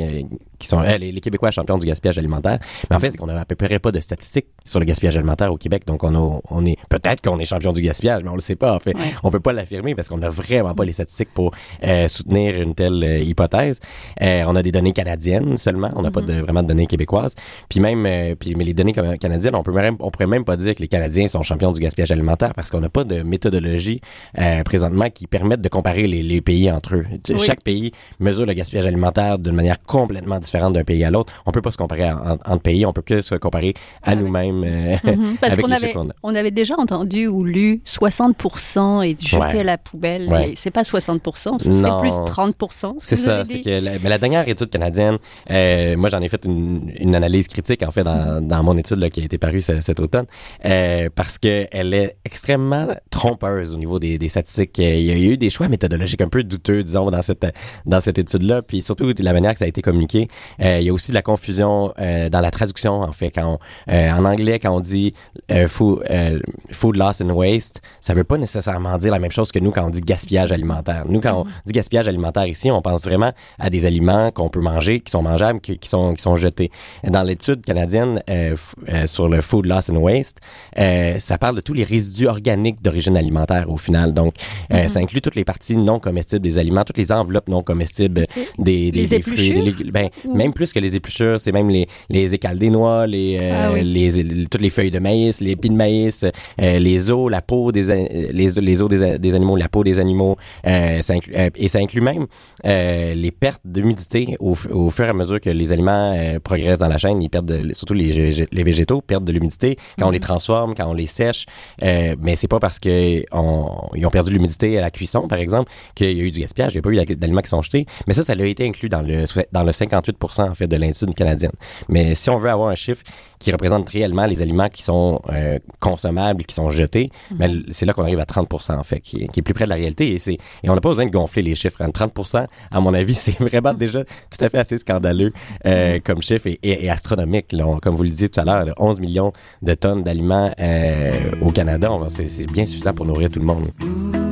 qui, 0.65 0.69
sont 0.69 0.81
euh, 0.81 0.99
les, 0.99 1.13
les 1.13 1.21
Québécois 1.21 1.51
champions 1.51 1.79
du 1.79 1.87
gaspillage 1.87 2.19
alimentaire. 2.19 2.59
Mais 2.91 2.97
en 2.97 3.01
fait 3.01 3.11
c'est 3.11 3.19
qu'on 3.19 3.29
a 3.29 3.41
à 3.41 3.45
peu 3.45 3.55
près 3.55 3.79
pas 3.79 3.93
de 3.93 4.01
statistiques 4.01 4.47
sur 4.65 4.81
le 4.81 4.85
gaspillage 4.85 5.17
alimentaire 5.17 5.53
au 5.53 5.57
Québec, 5.57 5.85
donc 5.87 6.03
on 6.03 6.15
a, 6.15 6.41
on 6.51 6.67
est 6.67 6.77
peut-être 6.89 7.21
qu'on 7.23 7.39
est 7.39 7.45
champion 7.45 7.73
du 7.73 7.81
gaspillage, 7.81 8.23
mais 8.25 8.31
on 8.31 8.35
le 8.35 8.41
sait 8.41 8.57
pas 8.57 8.75
en 8.75 8.81
fait. 8.81 8.97
Ouais. 8.97 9.15
On 9.23 9.31
peut 9.31 9.41
pas 9.41 9.53
l'affirmer 9.53 9.95
parce 9.95 10.09
qu'on 10.09 10.23
a 10.23 10.31
vraiment 10.31 10.75
pas 10.75 10.85
les 10.85 10.93
statistiques 10.93 11.33
pour 11.35 11.53
euh, 11.85 12.09
soutenir 12.09 12.61
une 12.61 12.75
telle 12.75 13.03
euh, 13.05 13.19
hypothèse. 13.19 13.79
Euh, 14.23 14.45
on 14.47 14.57
a 14.57 14.63
des 14.63 14.73
données 14.73 14.93
canadiennes 14.93 15.59
seulement, 15.59 15.91
on 15.97 16.03
n'a 16.03 16.11
pas 16.11 16.23
de 16.23 16.33
vraiment 16.41 16.63
de 16.63 16.69
données 16.69 16.87
québécoises. 16.87 17.35
Puis 17.69 17.81
même, 17.81 18.07
euh, 18.07 18.35
puis 18.35 18.55
mais 18.55 18.65
les 18.65 18.75
données 18.75 18.93
canadiennes, 18.93 19.55
on 19.55 19.63
peut 19.63 19.73
même, 19.73 19.97
on 20.01 20.11
pourrait 20.11 20.27
même 20.27 20.45
pas 20.45 20.57
dire 20.57 20.75
que 20.75 20.81
les 20.81 20.89
Canadiens 20.89 21.29
sont 21.29 21.43
champions 21.43 21.73
du 21.73 21.81
gaspillage 21.81 22.13
alimentaire 22.13 22.55
parce 22.55 22.71
qu'on 22.71 22.81
n'a 22.81 22.89
pas 22.89 23.05
de 23.05 23.23
méthodologie 23.23 24.01
euh, 24.39 24.63
présentement 24.63 25.11
qui 25.11 25.27
permette 25.27 25.61
de 25.61 25.69
comparer 25.69 26.07
les, 26.07 26.23
les 26.23 26.41
pays 26.41 26.71
entre 26.71 26.97
eux. 26.97 27.05
Oui. 27.29 27.39
Chaque 27.39 27.63
pays 27.63 27.93
mesure 28.21 28.47
le 28.47 28.55
gaspillage 28.55 28.87
alimentaire 28.87 29.39
d'une 29.39 29.55
manière 29.55 29.83
complètement 29.83 30.39
différente 30.39 30.54
d'un 30.73 30.85
pays 30.85 31.05
à 31.05 31.11
l'autre. 31.11 31.33
On 31.47 31.53
peut 31.53 31.63
pas 31.63 31.71
se 31.71 31.77
comparer 31.77 32.11
en- 32.11 32.33
entre 32.45 32.61
pays, 32.61 32.87
on 32.87 32.93
peut 32.93 33.03
que 33.03 33.21
se 33.23 33.35
comparer 33.35 33.75
à 34.03 34.15
nous-mêmes 34.15 34.63
euh, 34.65 34.97
Mhm, 35.05 35.37
Parce 35.41 35.53
avec 35.55 35.65
qu'on 35.65 35.71
les 35.71 35.77
avait, 35.77 35.93
qu'on 35.93 36.09
on 36.23 36.35
avait 36.35 36.51
déjà 36.51 36.75
entendu 36.79 37.27
ou 37.27 37.45
lu 37.45 37.81
60% 37.87 39.03
et 39.03 39.17
Ouais. 39.37 39.59
à 39.61 39.65
la 39.65 39.79
poubelle. 39.79 40.29
Ouais. 40.29 40.55
C'est 40.57 40.71
pas 40.71 40.83
60%, 40.85 41.59
ça 41.59 41.69
Non, 41.69 41.83
serait 41.83 42.01
plus 42.01 42.33
30%. 42.33 42.95
ce 42.99 43.07
C'est 43.07 43.17
ça, 43.17 43.45
c'est 43.45 43.61
que 43.61 43.69
la, 43.81 43.99
mais 43.99 44.09
la 44.09 44.19
dernière 44.19 44.49
étude 44.49 44.71
canadienne, 44.71 45.19
euh, 45.51 45.97
moi 45.97 46.09
j'en 46.09 46.21
ai 46.21 46.29
fait 46.29 46.45
une, 46.45 46.93
une 46.99 47.15
analyse 47.15 47.49
critique 47.49 47.83
en 47.83 47.91
fait 47.91 48.05
dans, 48.05 48.41
dans 48.47 48.63
mon 48.63 48.77
étude 48.77 48.99
là, 48.99 49.11
qui 49.11 49.21
a 49.21 49.25
été 49.25 49.39
parue 49.39 49.61
ce- 49.63 49.81
cet 49.81 50.01
automne, 50.01 50.27
euh, 50.65 51.09
parce 51.15 51.39
que 51.39 51.67
elle 51.73 51.95
est 51.95 52.17
extrêmement 52.25 52.89
trompeuse 53.11 53.75
au 53.75 53.79
niveau 53.79 53.99
des, 53.99 54.19
des 54.19 54.29
statistiques. 54.29 54.79
Il 54.79 55.01
y 55.03 55.11
a 55.11 55.17
eu 55.17 55.37
des 55.37 55.51
choix 55.51 55.69
méthodologiques 55.69 56.21
un 56.21 56.29
peu 56.29 56.43
douteux, 56.45 56.83
disons, 56.83 57.11
dans 57.11 57.23
cette 57.23 57.47
dans 57.87 58.01
cette 58.01 58.19
étude-là, 58.19 58.63
puis 58.63 58.83
surtout 58.83 59.13
la 59.19 59.33
manière 59.33 59.53
que 59.53 59.59
ça 59.59 59.65
a 59.65 59.69
été 59.69 59.83
communiqué. 59.83 60.29
Euh, 60.61 60.79
il 60.81 60.87
y 60.87 60.91
a 60.91 60.93
aussi 60.93 61.11
de 61.11 61.15
la 61.15 61.23
confusion 61.23 61.93
euh, 61.99 62.29
dans 62.29 62.41
la 62.41 62.51
traduction 62.51 63.03
en 63.03 63.13
fait. 63.13 63.31
Quand 63.31 63.55
on, 63.55 63.93
euh, 63.93 64.11
en 64.11 64.25
anglais, 64.25 64.59
quand 64.59 64.71
on 64.75 64.81
dit 64.81 65.13
euh, 65.51 65.69
food, 65.69 66.03
euh, 66.11 66.39
food 66.73 66.97
loss 66.97 67.21
and 67.21 67.31
waste, 67.31 67.81
ça 68.01 68.15
veut 68.15 68.25
pas 68.25 68.39
nécessairement 68.39 68.97
dire 68.99 69.13
la 69.13 69.19
même 69.19 69.33
chose 69.33 69.53
que 69.53 69.59
nous 69.59 69.71
quand 69.71 69.85
on 69.87 69.91
dit 69.91 70.01
gaspillage 70.01 70.53
alimentaire. 70.53 71.05
Nous, 71.09 71.21
quand 71.21 71.43
on 71.43 71.45
dit 71.67 71.73
gaspillage 71.73 72.09
alimentaire 72.09 72.47
ici, 72.47 72.71
on 72.71 72.83
pense 72.83 73.05
vraiment 73.05 73.33
à 73.59 73.71
des 73.71 73.87
aliments 73.87 74.31
qu'on 74.31 74.49
peut 74.49 74.61
manger, 74.61 75.01
qui 75.01 75.11
sont 75.11 75.23
mangeables, 75.23 75.61
qui, 75.61 75.79
qui 75.79 75.89
sont 75.89 76.15
qui 76.15 76.23
sont 76.23 76.37
jetés. 76.37 76.71
Dans 77.05 77.23
l'étude 77.23 77.65
canadienne 77.65 78.23
euh, 78.31 78.57
euh, 78.89 79.07
sur 79.07 79.29
le 79.29 79.41
food 79.41 79.67
loss 79.67 79.91
and 79.91 79.97
waste, 79.97 80.39
euh, 80.79 81.19
ça 81.19 81.39
parle 81.39 81.57
de 81.57 81.61
tous 81.61 81.75
les 81.75 81.85
résidus 81.85 82.27
organiques 82.27 82.83
d'origine 82.83 83.17
alimentaire 83.17 83.69
au 83.71 83.77
final. 83.77 84.13
Donc, 84.13 84.35
euh, 84.73 84.89
ça 84.89 85.01
inclut 85.01 85.21
toutes 85.21 85.35
les 85.35 85.45
parties 85.45 85.77
non 85.77 85.99
comestibles 85.99 86.43
des 86.43 86.59
aliments, 86.59 86.85
toutes 86.85 86.99
les 86.99 87.13
enveloppes 87.13 87.49
non 87.49 87.63
comestibles 87.63 88.27
des, 88.59 88.91
des, 88.91 88.91
Les 88.91 89.07
des 89.09 89.23
fruits, 89.23 89.53
des 89.53 89.63
légumes. 89.63 89.91
Ben, 89.91 90.09
Ou- 90.27 90.35
même 90.35 90.53
plus 90.53 90.73
que 90.73 90.79
les 90.79 90.97
épluchures, 90.97 91.39
c'est 91.41 91.53
même 91.53 91.69
les, 91.71 91.87
les 92.11 92.35
écales 92.35 92.59
des 92.59 92.71
noix, 92.71 93.07
les, 93.07 93.39
euh, 93.41 93.53
Ah 93.69 93.73
oui. 93.73 93.83
les, 93.85 94.11
les- 94.23 94.47
toutes 94.47 94.61
les 94.63 94.71
feuilles 94.71 94.91
de 94.91 94.99
maïs, 94.99 95.41
les 95.41 95.51
épis 95.53 95.69
de 95.69 95.75
maïs, 95.75 96.25
euh, 96.25 96.79
les 96.79 97.11
os, 97.11 97.31
la 97.31 97.43
peau 97.43 97.73
des 97.73 97.85
les, 98.33 98.49
les 98.61 98.83
os 98.83 98.89
des, 98.89 99.19
des 99.19 99.35
animaux, 99.35 99.57
la 99.57 99.69
peau 99.69 99.85
des 99.85 99.99
animaux, 99.99 100.37
euh, 100.67 101.03
ça 101.03 101.15
inclut- 101.15 101.35
euh, 101.37 101.51
et 101.57 101.69
ça 101.69 101.79
inclut 101.79 102.01
même 102.01 102.27
euh, 102.67 103.15
les 103.15 103.31
pertes 103.31 103.61
d'humidité 103.65 104.37
au, 104.41 104.57
au 104.71 104.91
fur 104.91 105.05
et 105.05 105.09
à 105.09 105.13
mesure 105.13 105.41
que 105.41 105.51
les 105.51 105.73
aliments 105.73 106.13
euh, 106.17 106.39
progressent 106.41 106.79
dans 106.81 106.89
la 106.89 106.99
chaîne, 106.99 107.21
ils 107.23 107.29
perdent 107.31 107.47
de- 107.47 107.73
surtout 107.75 107.95
les, 107.95 108.47
les 108.51 108.63
végétaux 108.63 109.01
perdent 109.01 109.25
de 109.25 109.33
l'humidité 109.33 109.77
quand 109.99 110.09
on 110.09 110.11
les 110.11 110.21
transforme, 110.21 110.75
quand 110.75 110.87
on 110.89 110.95
les 110.95 111.07
sèche, 111.07 111.47
euh, 111.83 112.17
mais 112.21 112.37
c'est 112.37 112.49
pas 112.49 112.59
parce 112.61 112.79
que 112.79 113.23
on, 113.33 113.67
ils 113.95 114.07
ont 114.07 114.11
perdu 114.11 114.31
de 114.31 114.35
l'humidité 114.37 114.79
à 114.79 114.81
la 114.81 114.91
cuisson 114.91 115.29
par 115.29 115.39
exemple 115.39 115.71
qu'il 115.95 116.11
y 116.11 116.21
a 116.21 116.25
eu 116.25 116.31
du 116.31 116.41
gaspillage, 116.41 116.73
il 116.73 116.77
n'y 116.77 116.79
a 116.79 116.83
pas 116.83 117.13
eu 117.13 117.17
d'aliments 117.17 117.41
qui 117.43 117.49
sont 117.51 117.63
jetés, 117.63 117.87
mais 118.07 118.15
ça 118.15 118.23
ça 118.25 118.33
a 118.33 118.45
été 118.45 118.67
inclus 118.67 118.89
dans 118.89 119.03
le 119.03 119.25
dans 119.53 119.63
le 119.65 119.71
58% 119.73 120.14
en 120.51 120.55
fait 120.55 120.67
de 120.67 120.77
l'étude 120.77 121.15
canadienne. 121.15 121.53
Mais 121.89 122.15
si 122.15 122.31
on 122.31 122.39
veut 122.39 122.51
avoir 122.51 122.69
un 122.71 122.75
chiffre 122.75 123.03
qui 123.39 123.53
représente 123.53 123.89
réellement 123.91 124.25
les 124.27 124.41
aliments 124.41 124.69
qui 124.69 124.83
sont 124.83 125.21
euh, 125.31 125.59
consommables, 125.81 126.45
qui 126.45 126.55
sont 126.55 126.71
jetés, 126.71 127.11
mais 127.37 127.45
l- 127.47 127.67
c'est 127.71 127.85
là 127.85 127.93
qu'on 127.93 128.03
arrive 128.03 128.21
à 128.21 128.25
30% 128.25 128.79
en 128.79 128.83
fait, 128.85 129.01
qui 129.01 129.25
est, 129.25 129.29
qui 129.29 129.41
est 129.41 129.43
plus 129.43 129.53
près 129.53 129.65
de 129.65 129.71
la 129.71 129.75
réalité. 129.77 130.13
Et, 130.13 130.19
c'est, 130.19 130.35
et 130.63 130.71
on 130.71 130.75
n'a 130.75 130.81
pas 130.81 130.89
besoin 130.89 131.05
de 131.07 131.11
gonfler 131.11 131.43
les 131.43 131.55
chiffres. 131.55 131.83
hein. 131.83 131.91
30%, 131.91 132.47
à 132.71 132.81
mon 132.81 132.95
avis, 132.95 133.15
c'est 133.25 133.39
vraiment 133.39 133.75
déjà 133.75 134.03
tout 134.05 134.45
à 134.45 134.49
fait 134.49 134.59
assez 134.59 134.79
scandaleux 134.79 135.33
euh, 135.67 135.99
comme 136.03 136.23
chiffre 136.23 136.47
et, 136.47 136.59
et- 136.63 136.87
et 136.87 136.91
astronomique. 136.91 137.53
là. 137.53 137.67
On- 137.67 137.79
comme 137.79 137.95
vous 137.95 138.05
le 138.05 138.11
disiez 138.11 138.29
tout 138.31 138.41
à 138.41 138.45
l'heure, 138.45 138.65
là, 138.65 138.73
11 138.79 139.01
millions 139.01 139.33
de 139.63 139.75
tonnes 139.75 140.03
d'aliments 140.03 140.51
euh, 140.61 141.13
au 141.43 141.51
Canada, 141.51 141.91
c'est, 142.09 142.51
bien 142.51 142.65
suffisant 142.65 142.95
pour 142.95 143.05
nourrir 143.05 143.29
tout 143.29 143.41
le 143.41 143.47
monde. 143.47 144.24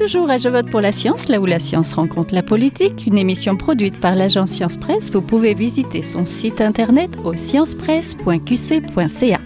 Toujours 0.00 0.30
à 0.30 0.38
Je 0.38 0.48
vote 0.48 0.70
pour 0.70 0.80
la 0.80 0.92
science, 0.92 1.28
là 1.28 1.40
où 1.40 1.46
la 1.46 1.58
science 1.58 1.92
rencontre 1.92 2.32
la 2.32 2.42
politique, 2.42 3.06
une 3.06 3.18
émission 3.18 3.54
produite 3.54 4.00
par 4.00 4.16
l'agence 4.16 4.52
Science 4.52 4.78
Presse. 4.78 5.10
Vous 5.10 5.20
pouvez 5.20 5.52
visiter 5.52 6.02
son 6.02 6.24
site 6.24 6.62
internet 6.62 7.10
au 7.22 7.34
sciencepresse.qc.ca. 7.34 9.40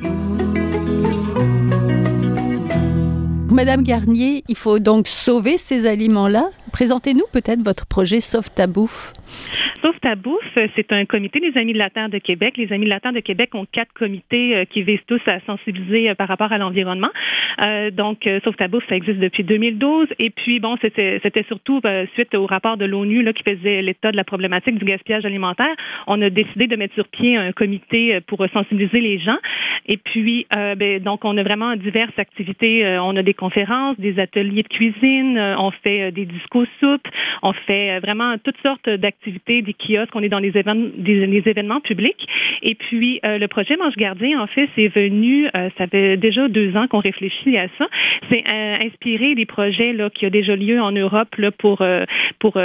Madame 3.51 3.83
Garnier, 3.83 4.45
il 4.47 4.55
faut 4.55 4.79
donc 4.79 5.09
sauver 5.09 5.59
ces 5.59 5.87
aliments-là. 5.87 6.51
Présentez-nous 6.75 7.27
peut-être 7.33 7.63
votre 7.63 7.87
projet 7.87 8.19
Sauve 8.19 8.51
ta 8.53 8.67
bouffe. 8.67 9.13
Sauf 9.81 9.95
ta 10.01 10.17
bouffe, 10.17 10.59
c'est 10.75 10.91
un 10.93 11.05
comité 11.05 11.39
des 11.39 11.57
Amis 11.57 11.73
de 11.73 11.79
la 11.79 11.89
Terre 11.89 12.09
de 12.09 12.19
Québec. 12.19 12.57
Les 12.57 12.73
Amis 12.73 12.87
de 12.87 12.91
la 12.91 12.99
Terre 12.99 13.13
de 13.13 13.21
Québec 13.21 13.55
ont 13.55 13.65
quatre 13.71 13.93
comités 13.93 14.67
qui 14.71 14.83
visent 14.83 15.05
tous 15.07 15.21
à 15.27 15.39
sensibiliser 15.47 16.13
par 16.17 16.27
rapport 16.27 16.51
à 16.51 16.59
l'environnement. 16.59 17.11
donc, 17.93 18.29
Sauf 18.43 18.57
ta 18.57 18.67
bouffe, 18.67 18.85
ça 18.89 18.97
existe 18.97 19.19
depuis 19.19 19.45
2012. 19.45 20.09
Et 20.19 20.31
puis, 20.31 20.59
bon, 20.59 20.77
c'était 20.81 21.45
surtout 21.47 21.81
suite 22.15 22.35
au 22.35 22.47
rapport 22.47 22.77
de 22.77 22.87
l'ONU 22.87 23.25
qui 23.35 23.43
faisait 23.45 23.83
l'état 23.83 24.11
de 24.11 24.17
la 24.17 24.25
problématique 24.25 24.77
du 24.77 24.85
gaspillage 24.85 25.25
alimentaire. 25.25 25.75
On 26.09 26.21
a 26.23 26.31
décidé 26.31 26.67
de 26.67 26.75
mettre 26.75 26.95
sur 26.95 27.07
pied 27.07 27.37
un 27.37 27.53
comité 27.53 28.21
pour 28.27 28.45
sensibiliser 28.53 29.01
les 29.01 29.21
gens. 29.21 29.39
Et 29.87 29.99
puis, 29.99 30.47
ben, 30.51 30.99
donc, 31.01 31.25
on 31.25 31.37
a 31.37 31.43
vraiment 31.43 31.77
diverses 31.77 32.19
activités. 32.19 32.99
on 32.99 33.15
a 33.17 33.23
des 33.23 33.35
conférences, 33.35 33.99
des 34.01 34.19
ateliers 34.19 34.63
de 34.63 34.69
cuisine, 34.69 35.39
on 35.59 35.71
fait 35.71 36.11
des 36.11 36.25
discours 36.25 36.64
on 37.43 37.53
fait 37.53 37.99
vraiment 38.01 38.37
toutes 38.43 38.61
sortes 38.63 38.89
d'activités, 38.89 39.63
des 39.63 39.75
kiosques, 39.75 40.15
on 40.15 40.23
est 40.23 40.29
dans 40.29 40.39
les 40.39 40.57
événements, 40.57 40.91
des, 40.97 41.43
événements 41.47 41.81
publics. 41.81 42.27
Et 42.63 42.75
puis, 42.75 43.21
euh, 43.25 43.39
le 43.39 43.49
projet 43.49 43.77
Mange 43.77 43.97
Gardien, 43.97 44.41
en 44.41 44.47
fait, 44.47 44.69
c'est 44.75 44.89
venu, 44.89 45.49
euh, 45.55 45.69
ça 45.79 45.87
fait 45.87 46.17
déjà 46.17 46.49
deux 46.49 46.77
ans 46.77 46.87
qu'on 46.89 47.01
réfléchit 47.01 47.57
à 47.57 47.69
ça. 47.79 47.87
C'est 48.31 48.45
euh, 48.53 48.77
inspiré 48.87 49.35
des 49.35 49.47
projets 49.47 49.95
qui 50.15 50.27
ont 50.27 50.31
déjà 50.31 50.57
lieu 50.57 50.81
en 50.81 50.93
Europe 50.93 51.35
là, 51.37 51.51
pour, 51.51 51.83
pour 52.39 52.59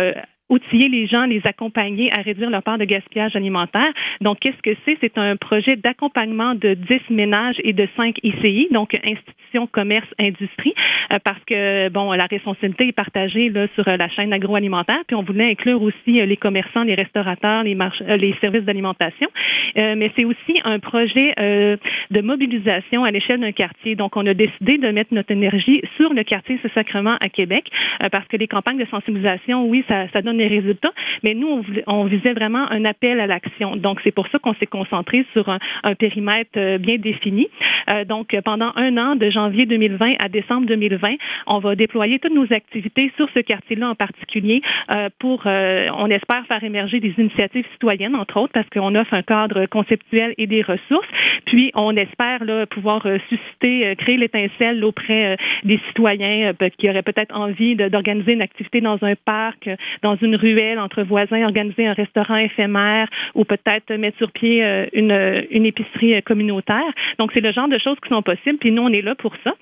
outiller 0.49 0.89
les 0.89 1.07
gens, 1.07 1.25
les 1.25 1.41
accompagner 1.45 2.11
à 2.17 2.21
réduire 2.21 2.49
leur 2.49 2.63
part 2.63 2.77
de 2.77 2.85
gaspillage 2.85 3.35
alimentaire. 3.35 3.91
Donc, 4.21 4.39
qu'est-ce 4.39 4.61
que 4.61 4.75
c'est? 4.85 4.97
C'est 5.01 5.17
un 5.17 5.35
projet 5.35 5.75
d'accompagnement 5.75 6.55
de 6.55 6.73
10 6.73 7.01
ménages 7.11 7.57
et 7.63 7.73
de 7.73 7.87
5 7.95 8.17
ICI, 8.23 8.67
donc 8.71 8.95
institutions, 8.95 9.67
commerce, 9.67 10.07
industrie, 10.19 10.73
euh, 11.11 11.19
parce 11.23 11.43
que, 11.45 11.89
bon, 11.89 12.11
la 12.13 12.25
responsabilité 12.25 12.87
est 12.87 12.93
partagée 12.93 13.49
là, 13.49 13.67
sur 13.75 13.87
euh, 13.87 13.97
la 13.97 14.09
chaîne 14.09 14.33
agroalimentaire, 14.33 14.99
puis 15.07 15.15
on 15.15 15.23
voulait 15.23 15.51
inclure 15.51 15.81
aussi 15.81 16.19
euh, 16.19 16.25
les 16.25 16.37
commerçants, 16.37 16.83
les 16.83 16.95
restaurateurs, 16.95 17.63
les, 17.63 17.77
les 18.17 18.35
services 18.41 18.63
d'alimentation. 18.63 19.27
mais 19.75 20.11
c'est 20.15 20.25
aussi 20.25 20.59
un 20.63 20.79
projet 20.79 21.33
de 21.37 22.21
mobilisation 22.21 23.03
à 23.03 23.11
l'échelle 23.11 23.39
d'un 23.39 23.51
quartier. 23.51 23.95
Donc, 23.95 24.17
on 24.17 24.25
a 24.25 24.33
décidé 24.33 24.77
de 24.77 24.89
mettre 24.89 25.13
notre 25.13 25.31
énergie 25.31 25.81
sur 25.97 26.13
le 26.13 26.23
quartier 26.23 26.59
Ce 26.63 26.69
Sacrement 26.69 27.17
à 27.19 27.29
Québec, 27.29 27.65
parce 28.11 28.27
que 28.27 28.37
les 28.37 28.47
campagnes 28.47 28.77
de 28.77 28.85
sensibilisation, 28.85 29.65
oui, 29.65 29.83
ça, 29.87 30.07
ça 30.09 30.21
donne 30.21 30.38
résultats, 30.47 30.91
mais 31.23 31.33
nous, 31.33 31.63
on, 31.87 32.03
visait 32.05 32.33
vraiment 32.33 32.69
un 32.71 32.85
appel 32.85 33.19
à 33.19 33.27
l'action. 33.27 33.75
Donc, 33.75 33.99
c'est 34.03 34.11
pour 34.11 34.27
ça 34.27 34.39
qu'on 34.39 34.53
s'est 34.55 34.65
concentré 34.65 35.25
sur 35.33 35.49
un, 35.49 35.59
périmètre 35.95 36.51
euh, 36.57 36.77
bien 36.77 36.97
défini. 36.97 37.47
Euh, 37.91 38.05
donc, 38.05 38.35
pendant 38.45 38.71
un 38.75 38.97
an, 38.97 39.15
de 39.15 39.29
janvier 39.29 39.65
2020 39.65 40.15
à 40.19 40.29
décembre 40.29 40.65
2020, 40.67 41.15
on 41.47 41.59
va 41.59 41.75
déployer 41.75 42.19
toutes 42.19 42.33
nos 42.33 42.51
activités 42.53 43.11
sur 43.15 43.27
ce 43.33 43.39
quartier-là 43.39 43.89
en 43.89 43.95
particulier 43.95 44.61
euh, 44.95 45.09
pour, 45.19 45.45
on 45.45 46.09
espère, 46.09 46.45
faire 46.47 46.63
émerger 46.63 46.99
des 46.99 47.13
initiatives 47.17 47.65
citoyennes, 47.73 48.15
entre 48.15 48.37
autres, 48.37 48.53
parce 48.53 48.69
qu'on 48.69 48.95
offre 48.95 49.13
un 49.13 49.23
cadre 49.23 49.65
conceptuel 49.65 50.33
et 50.37 50.47
des 50.47 50.61
ressources. 50.61 51.07
Puis, 51.45 51.71
on 51.75 51.95
espère 51.95 52.43
là, 52.43 52.65
pouvoir 52.65 53.05
susciter, 53.29 53.95
créer 53.97 54.17
l'étincelle 54.17 54.83
auprès 54.83 55.37
des 55.63 55.79
citoyens 55.87 56.53
qui 56.77 56.89
auraient 56.89 57.03
peut-être 57.03 57.35
envie 57.35 57.75
d'organiser 57.75 58.33
une 58.33 58.41
activité 58.41 58.81
dans 58.81 58.97
un 59.03 59.15
parc, 59.15 59.69
dans 60.01 60.15
une 60.15 60.28
une 60.29 60.35
ruelle 60.35 60.79
entre 60.79 61.03
voisins, 61.03 61.43
organiser 61.43 61.87
un 61.87 61.93
restaurant 61.93 62.37
éphémère 62.37 63.07
ou 63.35 63.45
peut-être 63.45 63.93
mettre 63.95 64.17
sur 64.17 64.31
pied 64.31 64.63
euh, 64.63 64.85
une, 64.93 65.45
une 65.49 65.65
épicerie 65.65 66.15
euh, 66.15 66.21
communautaire. 66.21 66.91
Donc, 67.17 67.31
c'est 67.33 67.41
le 67.41 67.51
genre 67.51 67.67
de 67.67 67.77
choses 67.77 67.97
qui 68.03 68.09
sont 68.09 68.21
possibles, 68.21 68.59
puis 68.59 68.71
nous, 68.71 68.83
on 68.83 68.93
est 68.93 69.01
là 69.01 69.15
pour 69.15 69.33
ça. 69.43 69.53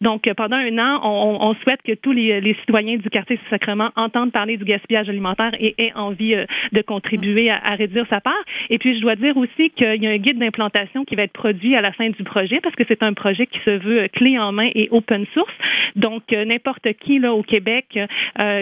Donc, 0.00 0.26
euh, 0.26 0.34
pendant 0.34 0.56
un 0.56 0.78
an, 0.78 1.00
on, 1.04 1.54
souhaite 1.62 1.82
que 1.82 1.92
tous 1.92 2.12
les, 2.12 2.54
citoyens 2.60 2.96
du 2.96 3.08
quartier 3.10 3.38
Sacrement 3.50 3.90
entendent 3.96 4.32
parler 4.32 4.56
du 4.56 4.64
gaspillage 4.64 5.08
alimentaire 5.08 5.52
et 5.60 5.74
aient 5.78 5.92
envie 5.94 6.34
de 6.72 6.82
contribuer 6.82 7.50
à, 7.50 7.60
à, 7.62 7.74
réduire 7.74 8.06
sa 8.08 8.20
part. 8.20 8.32
Et 8.70 8.78
puis, 8.78 8.96
je 8.96 9.00
dois 9.00 9.16
dire 9.16 9.36
aussi 9.36 9.70
qu'il 9.70 10.02
y 10.02 10.06
a 10.06 10.10
un 10.10 10.16
guide 10.16 10.38
d'implantation 10.38 11.04
qui 11.04 11.14
va 11.14 11.22
être 11.24 11.32
produit 11.32 11.76
à 11.76 11.80
la 11.80 11.92
fin 11.92 12.08
du 12.08 12.24
projet 12.24 12.60
parce 12.62 12.74
que 12.74 12.84
c'est 12.88 13.02
un 13.02 13.12
projet 13.12 13.46
qui 13.46 13.58
se 13.64 13.70
veut 13.70 14.08
clé 14.08 14.38
en 14.38 14.52
main 14.52 14.70
et 14.74 14.88
open 14.90 15.26
source. 15.34 15.52
Donc, 15.96 16.22
n'importe 16.32 16.88
qui 17.00 17.18
là 17.18 17.32
au 17.34 17.42
Québec 17.42 17.98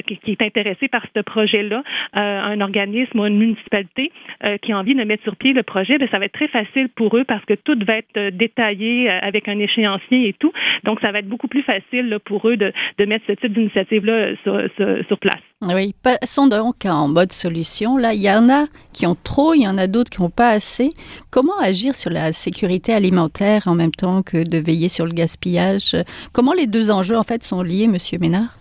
qui, 0.06 0.16
qui 0.18 0.32
est 0.32 0.42
intéressé 0.42 0.88
par 0.88 1.04
ce 1.14 1.20
projet 1.20 1.51
euh, 1.54 1.80
un 2.14 2.60
organisme 2.60 3.18
ou 3.18 3.26
une 3.26 3.38
municipalité 3.38 4.10
euh, 4.44 4.56
qui 4.58 4.72
a 4.72 4.78
envie 4.78 4.94
de 4.94 5.02
mettre 5.04 5.22
sur 5.22 5.36
pied 5.36 5.52
le 5.52 5.62
projet, 5.62 5.98
ben, 5.98 6.08
ça 6.10 6.18
va 6.18 6.26
être 6.26 6.32
très 6.32 6.48
facile 6.48 6.88
pour 6.88 7.16
eux 7.16 7.24
parce 7.24 7.44
que 7.44 7.54
tout 7.54 7.76
va 7.86 7.96
être 7.96 8.16
euh, 8.16 8.30
détaillé 8.30 9.08
avec 9.08 9.48
un 9.48 9.58
échéancier 9.58 10.28
et 10.28 10.32
tout. 10.34 10.52
Donc, 10.84 11.00
ça 11.00 11.12
va 11.12 11.20
être 11.20 11.28
beaucoup 11.28 11.48
plus 11.48 11.62
facile 11.62 12.18
pour 12.24 12.48
eux 12.48 12.56
de, 12.56 12.72
mettre 13.04 13.24
ce 13.26 13.32
type 13.32 13.52
d'initiative-là 13.52 14.34
sur, 14.44 15.18
place. 15.18 15.40
Oui, 15.60 15.94
passons 16.02 16.46
donc 16.46 16.86
en 16.86 17.08
mode 17.08 17.32
solution. 17.32 17.96
Là, 17.96 18.14
il 18.14 18.22
y 18.22 18.30
en 18.30 18.48
a 18.48 18.66
qui 18.92 19.06
ont 19.06 19.16
trop, 19.22 19.54
il 19.54 19.62
y 19.62 19.68
en 19.68 19.78
a 19.78 19.86
d'autres 19.86 20.10
qui 20.10 20.22
n'ont 20.22 20.30
pas 20.30 20.50
assez. 20.50 20.90
Comment 21.30 21.58
agir 21.60 21.94
sur 21.94 22.10
la 22.10 22.32
sécurité 22.32 22.92
alimentaire 22.92 23.62
en 23.66 23.74
même 23.74 23.92
temps 23.92 24.22
que 24.22 24.48
de 24.48 24.58
veiller 24.58 24.88
sur 24.88 25.06
le 25.06 25.12
gaspillage? 25.12 25.96
Comment 26.32 26.52
les 26.52 26.66
deux 26.66 26.90
enjeux, 26.90 27.16
en 27.16 27.24
fait, 27.24 27.42
sont 27.42 27.62
liés, 27.62 27.86
Monsieur 27.86 28.18
Ménard? 28.18 28.56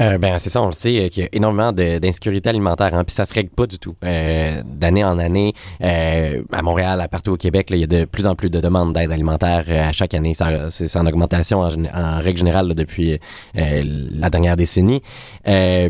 Euh, 0.00 0.18
ben 0.18 0.38
c'est 0.38 0.50
ça, 0.50 0.62
on 0.62 0.66
le 0.66 0.72
sait 0.72 1.04
euh, 1.04 1.08
qu'il 1.08 1.22
y 1.24 1.26
a 1.26 1.28
énormément 1.32 1.72
d'insécurité 1.72 2.48
alimentaire, 2.48 2.94
hein, 2.94 3.04
puis 3.04 3.14
ça 3.14 3.26
se 3.26 3.34
règle 3.34 3.50
pas 3.50 3.66
du 3.66 3.78
tout. 3.78 3.94
Euh, 4.04 4.62
D'année 4.64 5.04
en 5.04 5.18
année, 5.18 5.54
euh, 5.82 6.42
à 6.52 6.62
Montréal, 6.62 7.00
à 7.00 7.08
partout 7.08 7.32
au 7.32 7.36
Québec, 7.36 7.70
là, 7.70 7.76
il 7.76 7.80
y 7.80 7.84
a 7.84 7.86
de 7.86 8.04
plus 8.04 8.26
en 8.26 8.34
plus 8.34 8.50
de 8.50 8.60
demandes 8.60 8.92
d'aide 8.92 9.10
alimentaire 9.10 9.64
euh, 9.68 9.88
à 9.88 9.92
chaque 9.92 10.14
année. 10.14 10.32
C'est 10.34 10.96
en 10.96 11.06
augmentation 11.06 11.60
en, 11.60 12.18
règle 12.20 12.38
générale 12.38 12.68
là, 12.68 12.74
depuis 12.74 13.18
la 13.54 14.30
dernière 14.30 14.56
décennie. 14.56 15.02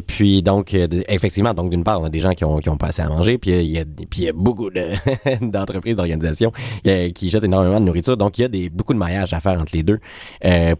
puis 0.06 0.42
donc, 0.42 0.74
effectivement, 0.74 1.54
donc 1.54 1.70
d'une 1.70 1.84
part, 1.84 2.00
on 2.00 2.04
a 2.04 2.10
des 2.10 2.20
gens 2.20 2.32
qui 2.32 2.44
ont, 2.44 2.58
qui 2.58 2.68
ont 2.68 2.76
pas 2.76 2.88
assez 2.88 3.02
à 3.02 3.08
manger, 3.08 3.38
puis 3.38 3.50
il 3.50 3.70
y 3.70 3.78
a, 3.78 3.84
puis 3.84 4.22
il 4.22 4.24
y 4.24 4.28
a 4.28 4.32
beaucoup 4.32 4.70
d'entreprises, 5.40 5.96
d'organisations 5.96 6.52
qui 7.14 7.30
jettent 7.30 7.44
énormément 7.44 7.80
de 7.80 7.84
nourriture. 7.84 8.16
Donc 8.16 8.38
il 8.38 8.42
y 8.42 8.44
a 8.44 8.48
des 8.48 8.68
beaucoup 8.68 8.94
de 8.94 8.98
maillage 8.98 9.32
à 9.32 9.40
faire 9.40 9.60
entre 9.60 9.72
les 9.74 9.82
deux 9.82 9.98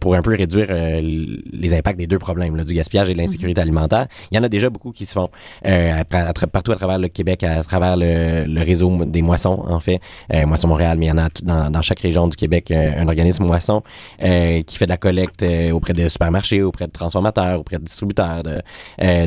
pour 0.00 0.14
un 0.14 0.22
peu 0.22 0.34
réduire 0.34 0.68
les 0.70 1.74
impacts 1.74 1.98
des 1.98 2.06
deux 2.06 2.18
problèmes, 2.18 2.56
là, 2.56 2.64
du 2.64 2.74
gaspillage 2.74 3.05
et 3.08 3.14
l'insécurité 3.14 3.60
alimentaire. 3.60 4.06
Il 4.30 4.36
y 4.36 4.38
en 4.38 4.42
a 4.42 4.48
déjà 4.48 4.70
beaucoup 4.70 4.92
qui 4.92 5.06
se 5.06 5.12
font 5.12 5.30
euh, 5.66 6.04
partout 6.52 6.72
à 6.72 6.76
travers 6.76 6.98
le 6.98 7.08
Québec, 7.08 7.42
à 7.42 7.62
travers 7.62 7.96
le, 7.96 8.62
réseau 8.62 9.04
des 9.04 9.22
moissons, 9.22 9.62
en 9.66 9.80
fait. 9.80 10.00
Euh, 10.32 10.46
Moisson 10.46 10.68
Montréal, 10.68 10.98
mais 10.98 11.06
il 11.06 11.08
y 11.08 11.12
en 11.12 11.18
a 11.18 11.28
dans, 11.42 11.82
chaque 11.82 12.00
région 12.00 12.26
du 12.28 12.36
Québec 12.36 12.70
euh, 12.70 12.92
un 13.00 13.06
organisme 13.06 13.44
moisson 13.44 13.82
qui 14.18 14.76
fait 14.76 14.86
de 14.86 14.90
la 14.90 14.96
collecte 14.96 15.44
auprès 15.72 15.92
de 15.92 16.08
supermarchés, 16.08 16.62
auprès 16.62 16.86
de 16.86 16.92
transformateurs, 16.92 17.60
auprès 17.60 17.78
de 17.78 17.84
distributeurs, 17.84 18.42
de, 18.42 18.60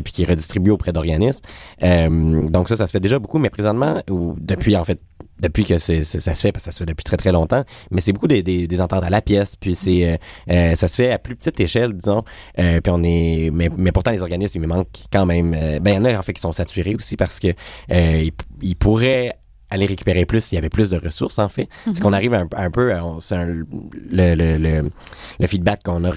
puis 0.00 0.12
qui 0.12 0.24
redistribue 0.24 0.70
auprès 0.70 0.92
d'organismes. 0.92 1.40
donc 1.80 2.68
ça, 2.68 2.76
ça 2.76 2.86
se 2.86 2.92
fait 2.92 3.00
déjà 3.00 3.18
beaucoup, 3.18 3.38
mais 3.38 3.50
présentement, 3.50 4.02
ou 4.10 4.34
depuis 4.38 4.76
en 4.76 4.84
fait 4.84 5.00
depuis 5.40 5.64
que 5.64 5.78
c'est, 5.78 6.02
ça 6.04 6.34
se 6.34 6.40
fait, 6.40 6.52
parce 6.52 6.64
que 6.64 6.70
ça 6.70 6.72
se 6.72 6.78
fait 6.78 6.86
depuis 6.86 7.04
très 7.04 7.16
très 7.16 7.32
longtemps, 7.32 7.64
mais 7.90 8.00
c'est 8.00 8.12
beaucoup 8.12 8.28
des, 8.28 8.42
des, 8.42 8.66
des 8.66 8.80
ententes 8.80 9.04
à 9.04 9.10
la 9.10 9.22
pièce, 9.22 9.56
puis 9.56 9.74
c'est 9.74 10.04
euh, 10.04 10.16
euh, 10.50 10.74
ça 10.74 10.88
se 10.88 10.96
fait 10.96 11.10
à 11.12 11.18
plus 11.18 11.36
petite 11.36 11.58
échelle, 11.60 11.92
disons, 11.92 12.22
euh, 12.58 12.80
puis 12.80 12.92
on 12.94 13.02
est, 13.02 13.50
mais, 13.52 13.68
mais 13.76 13.92
pourtant 13.92 14.10
les 14.10 14.22
organismes, 14.22 14.58
il 14.58 14.62
me 14.62 14.66
manque 14.66 14.88
quand 15.12 15.26
même, 15.26 15.50
ben 15.50 15.86
il 15.86 15.94
y 15.94 15.98
en 15.98 16.04
a 16.04 16.18
en 16.18 16.22
fait 16.22 16.32
qui 16.32 16.40
sont 16.40 16.52
saturés 16.52 16.94
aussi 16.94 17.16
parce 17.16 17.40
que 17.40 17.48
ils, 17.90 18.32
ils 18.62 18.76
pourraient 18.76 19.39
aller 19.70 19.86
récupérer 19.86 20.24
plus 20.26 20.42
s'il 20.42 20.56
y 20.56 20.58
avait 20.58 20.68
plus 20.68 20.90
de 20.90 20.98
ressources 20.98 21.38
en 21.38 21.48
fait. 21.48 21.68
C'est 21.84 21.90
mhm. 21.90 21.98
qu'on 22.00 22.12
arrive 22.12 22.34
un, 22.34 22.48
un 22.56 22.70
peu, 22.70 22.92
c'est 23.20 23.36
le, 23.44 23.66
le, 24.10 24.34
le, 24.34 24.90
le, 25.38 25.46
feedback 25.46 25.82
qu'on 25.84 26.04
a 26.04 26.10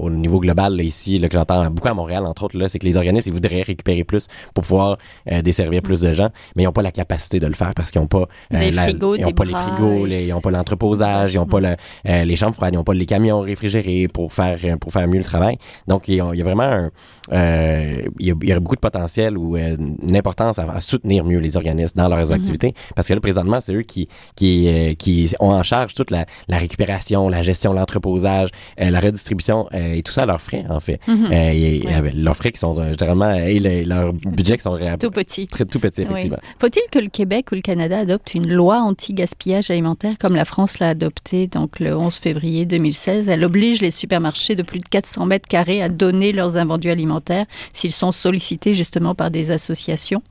au 0.00 0.10
niveau 0.10 0.40
global 0.40 0.76
là, 0.76 0.82
ici, 0.82 1.18
là, 1.18 1.28
que 1.28 1.34
j'entends 1.34 1.68
beaucoup 1.70 1.88
à 1.88 1.94
Montréal 1.94 2.24
entre 2.26 2.44
autres, 2.44 2.56
là, 2.56 2.68
c'est 2.68 2.78
que 2.78 2.86
les 2.86 2.96
organismes 2.96 3.30
ils 3.30 3.34
voudraient 3.34 3.62
récupérer 3.62 4.04
plus 4.04 4.28
pour 4.54 4.64
pouvoir 4.64 4.98
euh, 5.30 5.42
desservir 5.42 5.82
plus 5.82 6.00
de 6.00 6.12
gens, 6.12 6.30
mais 6.56 6.62
ils 6.62 6.66
n'ont 6.66 6.72
pas 6.72 6.82
la 6.82 6.92
capacité 6.92 7.40
de 7.40 7.46
le 7.46 7.54
faire 7.54 7.72
parce 7.74 7.90
qu'ils 7.90 8.00
n'ont 8.00 8.06
pas, 8.06 8.26
euh, 8.54 8.58
les 8.58 8.72
frigos, 8.72 9.16
ils 9.16 9.24
ont 9.24 9.32
pas 9.32 9.44
les 9.44 9.54
frigos, 9.54 10.06
ils 10.06 10.28
n'ont 10.28 10.40
pas 10.40 10.50
l'entreposage, 10.50 11.34
ils 11.34 11.38
n'ont 11.38 11.46
pas 11.46 11.60
euh, 11.60 12.24
les 12.24 12.36
chambres 12.36 12.54
froides, 12.54 12.74
ils 12.74 12.76
n'ont 12.76 12.84
pas 12.84 12.94
les 12.94 13.06
camions 13.06 13.40
réfrigérés 13.40 14.08
pour 14.08 14.32
faire 14.32 14.58
pour 14.78 14.92
faire 14.92 15.08
mieux 15.08 15.18
le 15.18 15.24
travail. 15.24 15.58
Donc 15.88 16.08
il 16.08 16.14
y 16.14 16.20
a, 16.20 16.44
vraiment 16.44 16.62
un, 16.62 16.90
il, 17.30 18.26
y 18.26 18.30
a, 18.30 18.34
il 18.40 18.48
y 18.48 18.52
aurait 18.52 18.60
beaucoup 18.60 18.76
de 18.76 18.80
potentiel 18.80 19.36
ou 19.38 19.56
une 19.56 20.16
importance 20.16 20.58
à, 20.58 20.80
soutenir 20.80 21.24
mieux 21.24 21.38
les 21.38 21.56
organismes 21.56 21.98
dans 21.98 22.08
leurs 22.08 22.26
mhm. 22.26 22.32
activités 22.32 22.74
parce 22.94 23.08
que 23.08 23.14
là, 23.14 23.20
présentement, 23.20 23.60
c'est 23.60 23.74
eux 23.74 23.82
qui, 23.82 24.08
qui, 24.36 24.68
euh, 24.68 24.94
qui 24.94 25.32
ont 25.40 25.50
en 25.50 25.62
charge 25.62 25.94
toute 25.94 26.10
la, 26.10 26.26
la 26.48 26.58
récupération, 26.58 27.28
la 27.28 27.42
gestion, 27.42 27.72
l'entreposage, 27.72 28.50
euh, 28.80 28.90
la 28.90 29.00
redistribution 29.00 29.68
euh, 29.74 29.94
et 29.94 30.02
tout 30.02 30.12
ça 30.12 30.22
à 30.22 30.26
leurs 30.26 30.40
frais, 30.40 30.64
en 30.68 30.80
fait. 30.80 31.00
Mm-hmm. 31.08 31.32
et, 31.32 32.12
leurs 32.14 32.36
frais 32.36 32.52
qui 32.52 32.58
sont 32.58 32.74
généralement, 32.92 33.34
et 33.34 33.84
leurs 33.84 34.12
budgets 34.12 34.56
qui 34.56 34.62
sont 34.62 34.78
tout 34.98 35.10
petits. 35.10 35.46
Très, 35.46 35.64
tout 35.64 35.80
petits, 35.80 36.02
effectivement. 36.02 36.38
Faut-il 36.58 36.82
que 36.90 36.98
le 36.98 37.08
Québec 37.08 37.46
ou 37.52 37.54
le 37.54 37.60
Canada 37.60 37.98
adopte 37.98 38.34
une 38.34 38.50
loi 38.52 38.78
anti-gaspillage 38.78 39.70
alimentaire 39.70 40.14
comme 40.18 40.34
la 40.34 40.44
France 40.44 40.78
l'a 40.78 40.90
adoptée 40.90 41.46
donc 41.46 41.80
le 41.80 41.96
11 41.96 42.14
février 42.14 42.66
2016? 42.66 43.28
Elle 43.28 43.44
oblige 43.44 43.80
les 43.80 43.90
supermarchés 43.90 44.54
de 44.54 44.62
plus 44.62 44.80
de 44.80 44.88
400 44.88 45.26
mètres 45.26 45.48
carrés 45.48 45.82
à 45.82 45.88
donner 45.88 46.32
leurs 46.32 46.56
invendus 46.56 46.90
alimentaires 46.90 47.46
s'ils 47.72 47.92
sont 47.92 48.12
sollicités 48.12 48.74
justement 48.74 49.14
par 49.14 49.30
des 49.30 49.50
associations? 49.50 50.22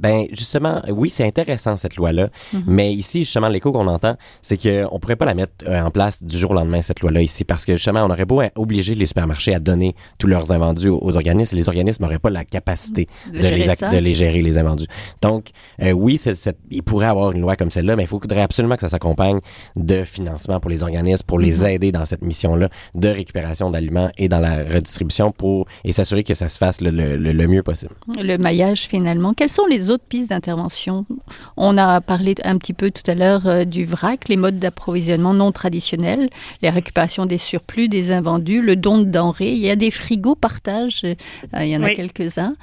ben 0.00 0.26
justement, 0.30 0.80
oui, 0.88 1.10
c'est 1.10 1.24
intéressant 1.24 1.43
intéressant 1.44 1.76
cette 1.76 1.96
loi-là, 1.96 2.30
mais 2.66 2.92
ici 2.92 3.20
justement 3.20 3.48
l'écho 3.48 3.72
qu'on 3.72 3.86
entend, 3.86 4.16
c'est 4.42 4.56
que 4.56 4.86
on 4.90 4.98
pourrait 4.98 5.16
pas 5.16 5.24
la 5.24 5.34
mettre 5.34 5.52
euh, 5.66 5.80
en 5.82 5.90
place 5.90 6.22
du 6.22 6.36
jour 6.36 6.52
au 6.52 6.54
lendemain 6.54 6.82
cette 6.82 7.00
loi-là 7.00 7.22
ici, 7.22 7.44
parce 7.44 7.64
que 7.64 7.72
justement 7.72 8.04
on 8.04 8.10
aurait 8.10 8.24
beau 8.24 8.42
obliger 8.56 8.94
les 8.94 9.06
supermarchés 9.06 9.54
à 9.54 9.60
donner 9.60 9.94
tous 10.18 10.26
leurs 10.26 10.52
invendus 10.52 10.88
aux, 10.88 11.16
organismes, 11.16 11.56
et 11.56 11.60
les 11.60 11.68
organismes 11.68 12.02
n'auraient 12.04 12.18
pas 12.18 12.30
la 12.30 12.44
capacité 12.44 13.08
de, 13.32 13.38
les, 13.38 13.66
de 13.66 13.98
les 13.98 14.14
gérer 14.14 14.42
les 14.42 14.58
invendus. 14.58 14.86
Donc 15.22 15.48
euh, 15.82 15.92
oui, 15.92 16.20
il 16.70 16.82
pourrait 16.82 17.06
avoir 17.06 17.32
une 17.32 17.40
loi 17.40 17.56
comme 17.56 17.70
celle-là, 17.70 17.96
mais 17.96 18.04
il 18.04 18.08
faudrait 18.08 18.42
absolument 18.42 18.74
que 18.74 18.80
ça 18.80 18.88
s'accompagne 18.88 19.40
de 19.76 20.04
financement 20.04 20.60
pour 20.60 20.70
les 20.70 20.82
organismes, 20.82 21.24
pour 21.26 21.38
les 21.38 21.64
aider 21.64 21.92
dans 21.92 22.04
cette 22.04 22.24
mission-là 22.24 22.68
de 22.94 23.08
récupération 23.08 23.70
d'aliments 23.70 24.10
et 24.16 24.28
dans 24.28 24.40
la 24.40 24.64
redistribution 24.64 25.32
pour 25.32 25.66
et 25.84 25.92
s'assurer 25.92 26.22
que 26.22 26.34
ça 26.34 26.48
se 26.48 26.58
fasse 26.58 26.80
le, 26.80 26.90
le, 26.90 27.16
le 27.16 27.46
mieux 27.46 27.62
possible. 27.62 27.94
Le 28.16 28.36
maillage 28.36 28.82
finalement. 28.82 29.34
Quelles 29.34 29.48
sont 29.50 29.66
les 29.66 29.90
autres 29.90 30.04
pistes 30.08 30.30
d'intervention 30.30 31.06
On 31.56 31.78
a 31.78 32.00
parlé 32.00 32.34
un 32.44 32.58
petit 32.58 32.72
peu 32.72 32.90
tout 32.90 33.08
à 33.10 33.14
l'heure 33.14 33.46
euh, 33.46 33.64
du 33.64 33.84
vrac, 33.84 34.28
les 34.28 34.36
modes 34.36 34.58
d'approvisionnement 34.58 35.34
non 35.34 35.52
traditionnels, 35.52 36.28
les 36.62 36.70
récupérations 36.70 37.26
des 37.26 37.38
surplus, 37.38 37.88
des 37.88 38.12
invendus, 38.12 38.60
le 38.60 38.76
don 38.76 38.98
de 38.98 39.04
denrées. 39.04 39.52
Il 39.52 39.58
y 39.58 39.70
a 39.70 39.76
des 39.76 39.90
frigos 39.90 40.34
partage, 40.34 41.02
euh, 41.04 41.14
il 41.60 41.68
y 41.68 41.76
en 41.76 41.82
a 41.82 41.90
quelques-uns. 41.90 42.54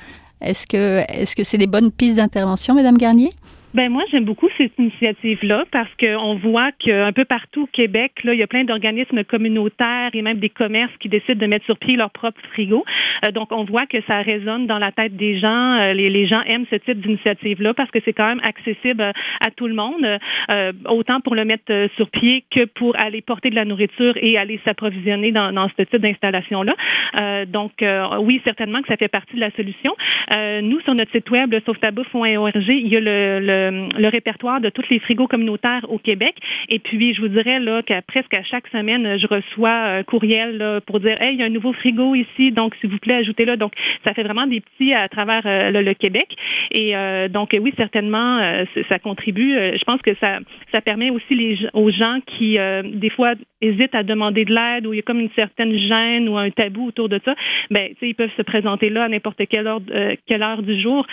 Est-ce 0.42 0.66
que 0.66 1.04
est-ce 1.08 1.36
que 1.36 1.44
c'est 1.44 1.58
des 1.58 1.68
bonnes 1.68 1.92
pistes 1.92 2.16
d'intervention, 2.16 2.74
Madame 2.74 2.98
Garnier? 2.98 3.32
Ben 3.74 3.90
moi, 3.90 4.04
j'aime 4.12 4.26
beaucoup 4.26 4.50
cette 4.58 4.78
initiative-là 4.78 5.66
parce 5.72 5.90
qu'on 6.00 6.36
voit 6.36 6.72
qu'un 6.74 7.12
peu 7.14 7.26
partout 7.26 7.64
au 7.64 7.68
Québec, 7.68 8.12
là, 8.24 8.34
il 8.34 8.40
y 8.40 8.44
a 8.44 8.48
plein 8.48 8.64
d'organismes 8.64 9.24
communautaires 9.24 10.10
et 10.14 10.22
même 10.22 10.40
des 10.40 10.50
commerces 10.50 10.92
qui 11.00 11.10
décident 11.10 11.40
de 11.40 11.46
mettre 11.46 11.66
sur 11.66 11.78
pied 11.78 11.96
leur 11.96 12.12
propre 12.12 12.40
frigo. 12.52 12.84
Euh, 13.26 13.32
donc, 13.32 13.52
on 13.52 13.64
voit 13.64 13.86
que 13.86 14.02
ça 14.08 14.22
résonne 14.22 14.68
dans 14.68 14.78
la 14.78 14.92
tête 14.92 15.16
des 15.16 15.40
gens. 15.40 15.80
Euh, 15.80 15.94
les, 15.94 16.10
les, 16.10 16.28
gens 16.28 16.42
aiment 16.42 16.66
ce 16.70 16.76
type 16.76 17.00
d'initiative-là 17.00 17.74
parce 17.74 17.90
que 17.92 18.00
c'est 18.04 18.14
quand 18.14 18.28
même 18.28 18.42
accessible 18.44 19.02
à 19.02 19.52
tout 19.56 19.68
le 19.68 19.74
monde, 19.74 20.06
euh, 20.50 20.72
autant 20.90 21.20
pour 21.22 21.36
le 21.36 21.46
mettre 21.46 21.90
sur 21.96 22.10
pied 22.10 22.44
que 22.52 22.66
pour 22.66 22.96
aller 23.02 23.22
porter 23.22 23.50
de 23.50 23.56
la 23.56 23.66
nourriture 23.66 24.14
et 24.18 24.38
aller 24.38 24.60
s'approvisionner 24.66 25.32
dans, 25.32 25.52
dans 25.52 25.70
ce 25.70 25.84
type 25.84 26.02
d'installation-là. 26.02 27.46
donc, 27.46 27.72
oui, 28.20 28.42
certainement 28.44 28.82
que 28.82 28.88
ça 28.88 28.98
fait 28.98 29.08
partie 29.08 29.36
de 29.36 29.42
la 29.42 29.52
solution. 29.52 29.96
nous, 30.62 30.80
sur 30.82 30.94
notre 30.94 31.12
site 31.12 31.30
web, 31.30 31.54
sauvetabou.org, 31.66 32.56
il 32.68 32.88
y 32.88 32.98
a 32.98 33.00
le 33.00 33.40
le, 33.40 33.61
répertoire 34.10 34.62
de 34.62 34.70
tous 34.70 34.84
les 34.90 35.00
frigos 35.00 35.28
communautaires 35.28 35.86
au 35.90 35.98
Québec. 35.98 36.36
Et 36.70 36.80
puis, 36.80 37.14
je 37.14 37.22
vous 37.22 37.28
dirais 37.28 37.60
là 37.60 37.82
qu'à 37.82 38.02
presque 38.02 38.38
à 38.38 38.44
chaque 38.44 38.68
semaine, 38.68 39.18
je 39.18 39.28
reçois 39.28 39.72
un 39.72 40.04
courriel 40.04 40.82
pour 40.86 41.00
dire 41.00 41.22
Hey, 41.22 41.36
il 41.36 41.40
y 41.40 41.44
a 41.44 41.46
un 41.46 41.50
nouveau 41.50 41.74
frigo 41.74 42.16
ici, 42.16 42.52
donc 42.52 42.76
s'il 42.76 42.90
vous 42.90 43.00
plaît, 43.00 43.16
ajoutez-le. 43.16 43.58
Donc, 43.58 43.74
ça 44.04 44.14
fait 44.14 44.24
vraiment 44.24 44.48
des 44.48 44.62
petits 44.62 44.94
à 44.94 45.08
travers 45.08 45.42
euh, 45.46 45.72
le, 45.72 45.94
Québec. 45.94 46.28
Et 46.72 46.96
euh, 46.96 47.28
donc, 47.28 47.56
oui, 47.60 47.74
certainement, 47.78 48.40
euh, 48.40 48.66
ça 48.90 49.00
contribue. 49.00 49.54
Je 49.54 49.84
pense 49.84 50.02
que 50.02 50.16
ça, 50.16 50.40
ça 50.72 50.82
permet 50.82 51.10
aussi 51.10 51.36
les, 51.36 51.60
aux 51.74 51.92
gens 51.92 52.20
qui, 52.26 52.58
des 52.84 53.10
fois, 53.10 53.34
hésitent 53.62 53.96
à 53.96 54.04
demander 54.04 54.46
de 54.46 54.54
l'aide 54.54 54.88
ou 54.88 54.94
il 54.94 54.98
y 54.98 55.00
a 55.00 55.04
comme 55.04 55.20
une 55.20 55.30
certaine 55.36 55.78
gêne 55.78 56.28
ou 56.30 56.38
un 56.38 56.50
tabou 56.50 56.88
autour 56.88 57.10
de 57.10 57.20
ça. 57.24 57.36
Ben, 57.70 57.90
ils 58.02 58.16
peuvent 58.16 58.32
se 58.36 58.42
présenter 58.42 58.90
là 58.90 59.04
à 59.04 59.10
n'importe 59.10 59.42
quelle 59.48 59.68
heure, 59.68 59.82
quelle 60.28 60.44
heure 60.44 60.64
du 60.64 60.82
jour 60.82 61.06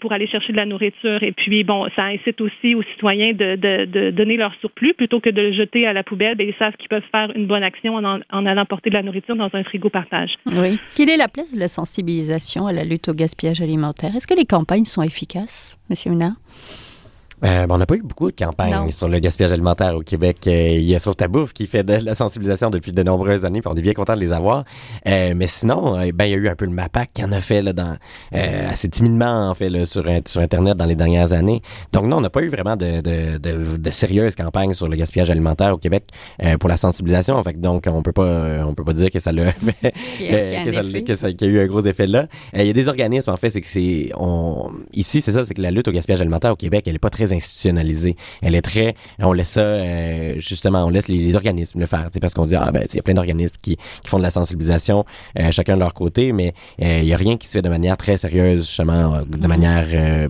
pour 0.00 0.12
aller 0.12 0.26
chercher 0.26 0.52
de 0.52 0.56
la 0.56 0.66
nourriture. 0.66 1.22
Et 1.22 1.32
puis, 1.32 1.62
bon, 1.64 1.86
ça 1.96 2.04
incite 2.04 2.40
aussi 2.40 2.74
aux 2.74 2.82
citoyens 2.82 3.32
de, 3.32 4.10
donner 4.10 4.36
leur 4.36 4.54
surplus 4.60 4.94
plutôt 4.94 5.20
que 5.20 5.30
de 5.30 5.40
le 5.40 5.52
jeter 5.52 5.86
à 5.86 5.92
la 5.92 6.02
poubelle. 6.02 6.40
et 6.40 6.48
ils 6.48 6.54
savent 6.58 6.76
qu'ils 6.76 6.88
peuvent 6.88 7.02
faire 7.10 7.30
une 7.34 7.46
bonne 7.46 7.62
action 7.62 7.94
en, 7.96 8.46
allant 8.46 8.64
porter 8.64 8.90
de 8.90 8.94
la 8.94 9.02
nourriture 9.02 9.36
dans 9.36 9.50
un 9.52 9.64
frigo 9.64 9.90
partage. 9.90 10.30
Oui. 10.54 10.78
Quelle 10.96 11.10
est 11.10 11.16
la 11.16 11.28
place 11.28 11.54
de 11.54 11.58
la 11.58 11.68
sensibilisation 11.68 12.66
à 12.66 12.72
la 12.72 12.84
lutte 12.84 13.08
au 13.08 13.14
gaspillage 13.14 13.60
alimentaire? 13.60 14.14
Est-ce 14.16 14.26
que 14.26 14.34
les 14.34 14.46
campagnes 14.46 14.84
sont 14.84 15.02
efficaces, 15.02 15.78
Monsieur 15.90 16.10
Ménard? 16.10 16.36
Euh, 17.44 17.66
ben, 17.66 17.74
on 17.74 17.78
n'a 17.78 17.86
pas 17.86 17.96
eu 17.96 18.02
beaucoup 18.02 18.30
de 18.30 18.36
campagnes 18.36 18.90
sur 18.90 19.08
le 19.08 19.18
gaspillage 19.18 19.52
alimentaire 19.52 19.96
au 19.96 20.00
Québec. 20.00 20.38
Euh, 20.46 20.68
il 20.74 20.84
y 20.84 20.94
a 20.94 20.98
Sauve 20.98 21.16
ta 21.16 21.28
bouffe 21.28 21.52
qui 21.52 21.66
fait 21.66 21.82
de 21.82 21.94
la 21.94 22.14
sensibilisation 22.14 22.70
depuis 22.70 22.92
de 22.92 23.02
nombreuses 23.02 23.44
années, 23.44 23.60
puis 23.60 23.70
on 23.72 23.76
est 23.76 23.82
bien 23.82 23.94
content 23.94 24.14
de 24.14 24.20
les 24.20 24.32
avoir. 24.32 24.64
Euh, 25.08 25.34
mais 25.36 25.48
sinon, 25.48 25.98
ben 26.14 26.24
il 26.26 26.30
y 26.30 26.34
a 26.34 26.36
eu 26.36 26.48
un 26.48 26.54
peu 26.54 26.66
le 26.66 26.70
MAPAC 26.70 27.12
qui 27.14 27.24
en 27.24 27.32
a 27.32 27.40
fait 27.40 27.62
là, 27.62 27.72
dans 27.72 27.96
assez 28.32 28.88
timidement 28.88 29.50
en 29.50 29.54
fait 29.54 29.68
là, 29.68 29.86
sur 29.86 30.04
sur 30.26 30.40
internet 30.40 30.76
dans 30.76 30.86
les 30.86 30.94
dernières 30.94 31.32
années. 31.32 31.62
Donc 31.92 32.06
non, 32.06 32.18
on 32.18 32.20
n'a 32.20 32.30
pas 32.30 32.42
eu 32.42 32.48
vraiment 32.48 32.76
de, 32.76 33.00
de, 33.00 33.38
de, 33.38 33.76
de, 33.76 33.90
sérieuses 33.90 34.36
campagnes 34.36 34.74
sur 34.74 34.88
le 34.88 34.96
gaspillage 34.96 35.30
alimentaire 35.30 35.74
au 35.74 35.78
Québec 35.78 36.04
pour 36.60 36.68
la 36.68 36.76
sensibilisation. 36.76 37.42
Fait 37.42 37.60
donc 37.60 37.86
on 37.88 38.02
peut 38.02 38.12
pas 38.12 38.64
on 38.64 38.74
peut 38.74 38.84
pas 38.84 38.92
dire 38.92 39.10
que 39.10 39.18
ça 39.18 39.32
l'a 39.32 39.52
fait 39.52 39.92
que, 41.04 41.14
ça, 41.14 41.32
qu'il 41.32 41.48
y 41.48 41.50
a 41.50 41.54
eu 41.54 41.64
un 41.64 41.66
gros 41.66 41.82
effet 41.82 42.06
là. 42.06 42.26
Il 42.54 42.66
y 42.66 42.70
a 42.70 42.72
des 42.72 42.88
organismes 42.88 43.30
en 43.30 43.36
fait, 43.36 43.50
c'est 43.50 43.60
que 43.60 43.66
c'est 43.66 44.10
on 44.16 44.70
ici 44.92 45.20
c'est 45.20 45.32
ça, 45.32 45.44
c'est 45.44 45.54
que 45.54 45.62
la 45.62 45.70
lutte 45.70 45.88
au 45.88 45.92
gaspillage 45.92 46.20
alimentaire 46.20 46.52
au 46.52 46.56
Québec, 46.56 46.84
elle 46.86 46.94
est 46.94 47.00
pas 47.00 47.10
très 47.10 47.31
institutionnalisée. 47.32 48.16
Elle 48.42 48.54
est 48.54 48.62
très, 48.62 48.94
on 49.18 49.32
laisse 49.32 49.48
ça, 49.48 49.60
euh, 49.60 50.34
justement, 50.38 50.84
on 50.84 50.90
laisse 50.90 51.08
les, 51.08 51.34
organismes 51.34 51.80
le 51.80 51.86
faire, 51.86 52.08
parce 52.20 52.34
qu'on 52.34 52.44
dit, 52.44 52.54
ah 52.54 52.70
ben, 52.72 52.84
il 52.88 52.96
y 52.96 52.98
a 52.98 53.02
plein 53.02 53.14
d'organismes 53.14 53.54
qui, 53.60 53.76
qui, 53.76 54.08
font 54.08 54.18
de 54.18 54.22
la 54.22 54.30
sensibilisation, 54.30 55.04
euh, 55.38 55.50
chacun 55.50 55.74
de 55.74 55.80
leur 55.80 55.94
côté, 55.94 56.32
mais 56.32 56.54
euh, 56.82 57.00
il 57.00 57.06
y 57.06 57.14
a 57.14 57.16
rien 57.16 57.36
qui 57.36 57.46
se 57.46 57.52
fait 57.52 57.62
de 57.62 57.68
manière 57.68 57.96
très 57.96 58.16
sérieuse, 58.16 58.66
justement, 58.66 59.20
de 59.20 59.24
mm-hmm. 59.24 59.46
manière 59.46 60.28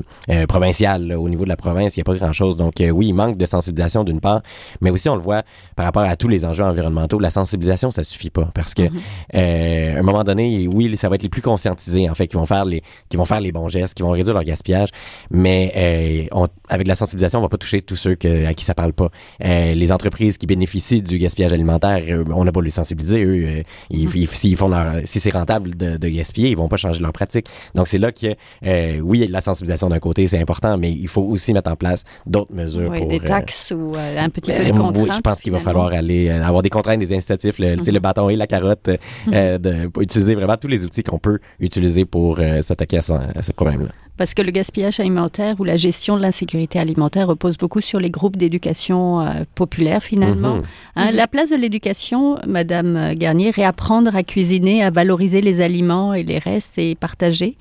provinciale, 0.49 1.13
au 1.13 1.29
niveau 1.29 1.45
de 1.45 1.49
la 1.49 1.57
province, 1.57 1.97
il 1.97 2.01
n'y 2.01 2.03
a 2.03 2.05
pas 2.05 2.15
grand-chose. 2.15 2.57
Donc, 2.57 2.75
oui, 2.81 3.09
il 3.09 3.15
manque 3.15 3.37
de 3.37 3.47
sensibilisation 3.47 4.05
d'une 4.05 4.21
part, 4.21 4.43
mais 4.81 4.91
aussi, 4.91 5.09
on 5.09 5.17
le 5.17 5.23
voit 5.23 5.43
par 5.77 5.85
rapport 5.85 6.03
à 6.03 6.17
tous 6.17 6.29
les 6.29 6.45
enjeux 6.45 6.65
environnementaux, 6.65 7.19
la 7.19 7.31
sensibilisation, 7.31 7.91
ça 7.91 8.03
suffit 8.03 8.31
pas, 8.31 8.51
parce 8.55 8.75
que, 8.75 8.83
mm-hmm. 8.83 9.97
à 9.97 9.99
un 9.99 10.03
moment 10.03 10.25
donné, 10.25 10.69
oui, 10.69 10.97
ça 10.97 11.09
va 11.09 11.17
être 11.17 11.23
les 11.23 11.29
plus 11.29 11.43
conscientisés, 11.43 12.09
en 12.09 12.15
fait, 12.15 12.27
qui 12.27 12.37
vont 12.37 12.47
faire 12.47 12.65
les, 12.65 12.83
qui 13.09 13.17
vont 13.17 13.25
faire 13.25 13.41
les 13.41 13.53
bons 13.53 13.69
gestes, 13.69 13.95
qui 13.95 14.03
vont 14.03 14.11
réduire 14.11 14.35
leur 14.35 14.45
gaspillage, 14.45 14.91
mais 15.31 16.29
on, 16.33 16.49
avec 16.69 16.87
la 16.87 16.92
sensibilisation, 16.95 17.39
on 17.39 17.43
va 17.43 17.49
pas 17.49 17.59
toucher 17.59 17.83
tous 17.83 17.97
ceux 17.97 18.15
que, 18.15 18.47
à 18.47 18.55
qui 18.55 18.65
ça 18.65 18.75
parle 18.75 18.93
pas. 18.93 19.11
Euh, 19.45 19.75
les 19.75 19.93
entreprises 19.93 20.39
qui 20.39 20.47
bénéficient 20.47 21.03
du 21.03 21.19
gaspillage 21.19 21.53
alimentaire, 21.53 22.03
euh, 22.09 22.25
on 22.35 22.45
n'a 22.45 22.53
pas 22.53 22.63
les 22.63 22.71
sensibiliser. 22.71 23.25
Eux, 23.25 23.45
euh, 23.45 23.63
ils, 23.91 24.29
s'ils 24.29 24.57
font 24.57 24.69
leur, 24.69 24.97
si 25.05 25.21
c'est 25.21 25.31
rentable 25.31 25.75
de, 25.75 25.97
de, 25.97 26.09
gaspiller, 26.09 26.51
ils 26.51 26.57
vont 26.57 26.69
pas 26.69 26.77
changer 26.77 27.01
leur 27.01 27.13
pratique. 27.13 27.47
Donc 27.75 27.89
c'est 27.89 27.99
là 27.99 28.13
que, 28.13 28.35
euh, 28.67 29.01
oui, 29.01 29.27
la 29.29 29.41
sensibilisation 29.41 29.89
d'un 29.89 29.99
côté, 29.99 30.27
c'est 30.27 30.41
important, 30.41 30.77
mais 30.79 30.93
il 30.93 31.09
faut 31.09 31.23
aussi 31.23 31.53
mettre 31.53 31.71
en 31.71 31.77
place 31.77 32.05
d'autres 32.27 32.55
mesures 32.55 32.91
oui, 32.91 32.99
pour 32.99 33.09
des 33.09 33.21
taxes 33.21 33.73
ou 33.77 33.95
un 33.97 34.29
petit 34.29 34.53
peu 34.53 34.65
de 34.65 34.71
contraintes. 34.71 34.97
Oui, 34.97 35.11
je 35.15 35.21
pense 35.21 35.41
qu'il 35.41 35.53
va 35.53 35.59
falloir 35.59 35.93
aller 35.93 36.31
avoir 36.31 36.63
des 36.63 36.71
contraintes, 36.71 37.01
des 37.01 37.15
incitatifs, 37.15 37.59
le, 37.59 37.77
le 37.77 37.99
bâton 38.01 38.29
et 38.29 38.37
la 38.37 38.47
carotte, 38.47 38.91
de, 39.27 39.87
pour 39.89 40.03
utiliser 40.03 40.35
vraiment 40.35 40.57
tous 40.57 40.69
les 40.69 40.85
outils 40.85 41.03
qu'on 41.03 41.19
peut 41.19 41.39
utiliser 41.61 42.05
pour 42.05 42.41
s'attaquer 42.63 42.99
à, 42.99 43.01
à 43.37 43.43
ce 43.43 43.53
problème-là. 43.53 43.91
Parce 44.19 44.35
que 44.35 44.43
le 44.43 44.51
gaspillage 44.51 45.01
alimentaire 45.01 45.57
ou 45.59 45.65
la 45.65 45.77
gestion 45.77 46.17
de 46.17 46.23
l'insécurité 46.23 46.79
alimentaire 46.79 47.29
repose 47.29 47.57
beaucoup 47.57 47.81
sur 47.81 47.99
les 47.99 48.11
groupes 48.11 48.37
d'éducation 48.37 49.21
euh, 49.21 49.45
populaire 49.55 50.03
finalement. 50.03 50.57
Mhm. 50.57 50.63
Hein, 50.97 51.11
mhm. 51.11 51.17
La 51.17 51.27
place 51.27 51.51
de 51.51 51.57
l'éducation, 51.57 52.39
Madame 52.47 53.15
Garnier, 53.15 53.51
réapprendre 53.51 54.15
à 54.15 54.23
cuisiner, 54.23 54.83
à 54.83 54.91
valoriser 54.91 55.41
les 55.41 55.61
aliments 55.61 56.13
et 56.15 56.23
les 56.23 56.39
restes 56.39 56.79
et 56.79 56.95
partager. 56.95 57.57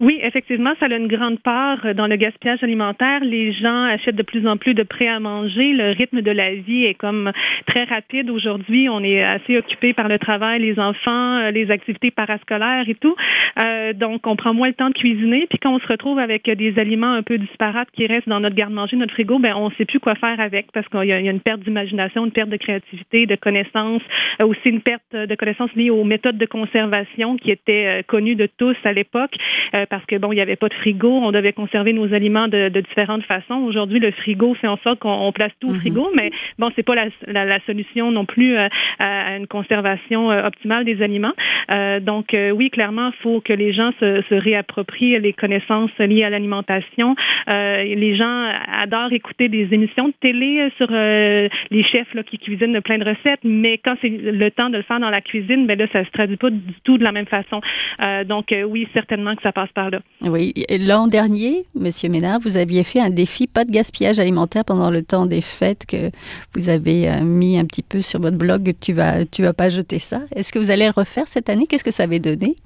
Oui, 0.00 0.18
effectivement, 0.22 0.72
ça 0.80 0.86
a 0.86 0.96
une 0.96 1.08
grande 1.08 1.40
part 1.40 1.94
dans 1.94 2.06
le 2.06 2.16
gaspillage 2.16 2.62
alimentaire. 2.62 3.20
Les 3.22 3.52
gens 3.52 3.84
achètent 3.84 4.16
de 4.16 4.22
plus 4.22 4.46
en 4.46 4.56
plus 4.56 4.72
de 4.72 4.82
prêts 4.82 5.08
à 5.08 5.20
manger. 5.20 5.74
Le 5.74 5.90
rythme 5.90 6.22
de 6.22 6.30
la 6.30 6.54
vie 6.54 6.86
est 6.86 6.94
comme 6.94 7.30
très 7.66 7.84
rapide 7.84 8.30
aujourd'hui. 8.30 8.88
On 8.88 9.04
est 9.04 9.22
assez 9.22 9.58
occupé 9.58 9.92
par 9.92 10.08
le 10.08 10.18
travail, 10.18 10.60
les 10.60 10.78
enfants, 10.80 11.36
euh, 11.36 11.50
les 11.50 11.70
activités 11.70 12.10
parascolaires 12.10 12.88
et 12.88 12.94
tout. 12.94 13.14
Euh, 13.62 13.92
donc, 13.92 14.26
on 14.26 14.36
prend 14.36 14.54
moins 14.54 14.68
le 14.68 14.74
temps 14.74 14.88
de 14.88 14.94
cuisiner. 14.94 15.46
Puis 15.50 15.58
quand 15.58 15.74
on 15.74 15.78
se 15.78 15.86
retrouve 15.86 16.18
avec 16.18 16.48
des 16.48 16.78
aliments 16.78 17.12
un 17.12 17.22
peu 17.22 17.36
disparates 17.36 17.90
qui 17.90 18.06
restent 18.06 18.28
dans 18.28 18.40
notre 18.40 18.56
garde-manger, 18.56 18.96
notre 18.96 19.12
frigo, 19.12 19.38
ben 19.38 19.54
on 19.54 19.68
ne 19.68 19.74
sait 19.74 19.84
plus 19.84 20.00
quoi 20.00 20.14
faire 20.14 20.40
avec 20.40 20.72
parce 20.72 20.88
qu'il 20.88 21.04
y, 21.04 21.12
a 21.12 21.18
une 21.18 21.40
perte 21.40 21.60
d'imagination, 21.60 22.24
une 22.24 22.32
perte 22.32 22.48
de 22.48 22.56
créativité, 22.56 23.26
de 23.26 23.36
connaissances, 23.36 24.02
euh, 24.40 24.46
aussi 24.46 24.70
une 24.70 24.80
perte 24.80 25.02
de 25.12 25.34
connaissances 25.34 25.74
liées 25.74 25.90
aux 25.90 26.04
méthodes 26.04 26.38
de 26.38 26.46
conservation 26.46 27.36
qui 27.36 27.50
étaient 27.50 28.02
connues 28.06 28.34
de 28.34 28.48
tous 28.56 28.76
à 28.84 28.94
l'époque 28.94 29.36
parce 29.90 30.06
que 30.06 30.16
bon, 30.16 30.32
il 30.32 30.36
n'y 30.36 30.40
avait 30.40 30.56
pas 30.56 30.68
de 30.68 30.74
frigo, 30.74 31.10
on 31.10 31.32
devait 31.32 31.52
conserver 31.52 31.92
nos 31.92 32.14
aliments 32.14 32.48
de, 32.48 32.68
différentes 32.68 33.24
façons. 33.24 33.56
Aujourd'hui, 33.56 33.98
le 33.98 34.12
frigo 34.12 34.54
fait 34.54 34.68
en 34.68 34.78
sorte 34.78 35.00
qu'on 35.00 35.32
place 35.32 35.50
tout 35.60 35.68
au 35.68 35.72
mhm. 35.72 35.80
frigo, 35.80 36.10
mais 36.14 36.30
bon, 36.58 36.70
c'est 36.76 36.84
pas 36.84 36.94
la, 36.94 37.60
solution 37.66 38.12
non 38.12 38.24
plus 38.24 38.56
euh, 38.56 38.68
à 39.00 39.36
une 39.36 39.48
conservation 39.48 40.30
euh, 40.30 40.46
optimale 40.46 40.84
des 40.84 41.02
aliments. 41.02 41.32
Euh, 41.70 42.00
donc 42.00 42.34
oui, 42.54 42.70
clairement, 42.70 43.08
il 43.08 43.22
faut 43.22 43.40
que 43.40 43.52
les 43.52 43.72
gens 43.72 43.90
se, 43.98 44.34
réapproprient 44.34 45.18
les 45.18 45.32
connaissances 45.32 45.90
liées 45.98 46.24
à 46.24 46.30
l'alimentation. 46.30 47.16
les 47.48 48.16
gens 48.16 48.48
adorent 48.72 49.12
écouter 49.12 49.48
des 49.48 49.68
émissions 49.72 50.08
de 50.08 50.14
télé 50.20 50.70
sur 50.76 50.88
les 50.90 51.84
chefs 51.90 52.14
là, 52.14 52.22
qui 52.22 52.38
cuisinent 52.38 52.80
plein 52.80 52.98
de 52.98 53.04
recettes, 53.04 53.40
mais 53.42 53.78
quand 53.78 53.96
c'est 54.00 54.08
le 54.08 54.50
temps 54.50 54.70
de 54.70 54.76
le 54.76 54.82
faire 54.84 55.00
dans 55.00 55.10
la 55.10 55.20
cuisine, 55.20 55.66
ben 55.66 55.76
là, 55.76 55.86
ça 55.92 56.04
se 56.04 56.10
traduit 56.10 56.36
pas 56.36 56.50
du 56.50 56.60
tout 56.84 56.96
de 56.96 57.04
la 57.04 57.12
même 57.12 57.26
façon. 57.26 57.60
donc 58.26 58.54
oui, 58.68 58.86
certainement 58.94 59.34
que 59.34 59.42
ça 59.42 59.52
passe 59.52 59.72
par 59.72 59.79
Oui, 60.22 60.52
l'an 60.68 61.06
dernier, 61.06 61.66
Monsieur 61.74 62.08
Ménard, 62.08 62.40
vous 62.40 62.56
aviez 62.56 62.84
fait 62.84 63.00
un 63.00 63.10
défi 63.10 63.46
pas 63.46 63.64
de 63.64 63.70
gaspillage 63.70 64.18
alimentaire 64.18 64.64
pendant 64.64 64.90
le 64.90 65.02
temps 65.02 65.26
des 65.26 65.40
fêtes 65.40 65.86
que 65.86 66.10
vous 66.54 66.68
avez 66.68 67.08
euh, 67.08 67.22
mis 67.22 67.58
un 67.58 67.64
petit 67.64 67.82
peu 67.82 68.02
sur 68.02 68.20
votre 68.20 68.36
blog. 68.36 68.74
Tu 68.80 68.92
vas, 68.92 69.24
tu 69.24 69.42
vas 69.42 69.52
pas 69.52 69.68
jeter 69.68 69.98
ça. 69.98 70.22
Est-ce 70.34 70.52
que 70.52 70.58
vous 70.58 70.70
allez 70.70 70.86
le 70.86 70.92
refaire 70.94 71.26
cette 71.26 71.48
année? 71.48 71.66
Qu'est-ce 71.66 71.84
que 71.84 71.90
ça 71.90 72.04
avait 72.04 72.18
donné? 72.18 72.56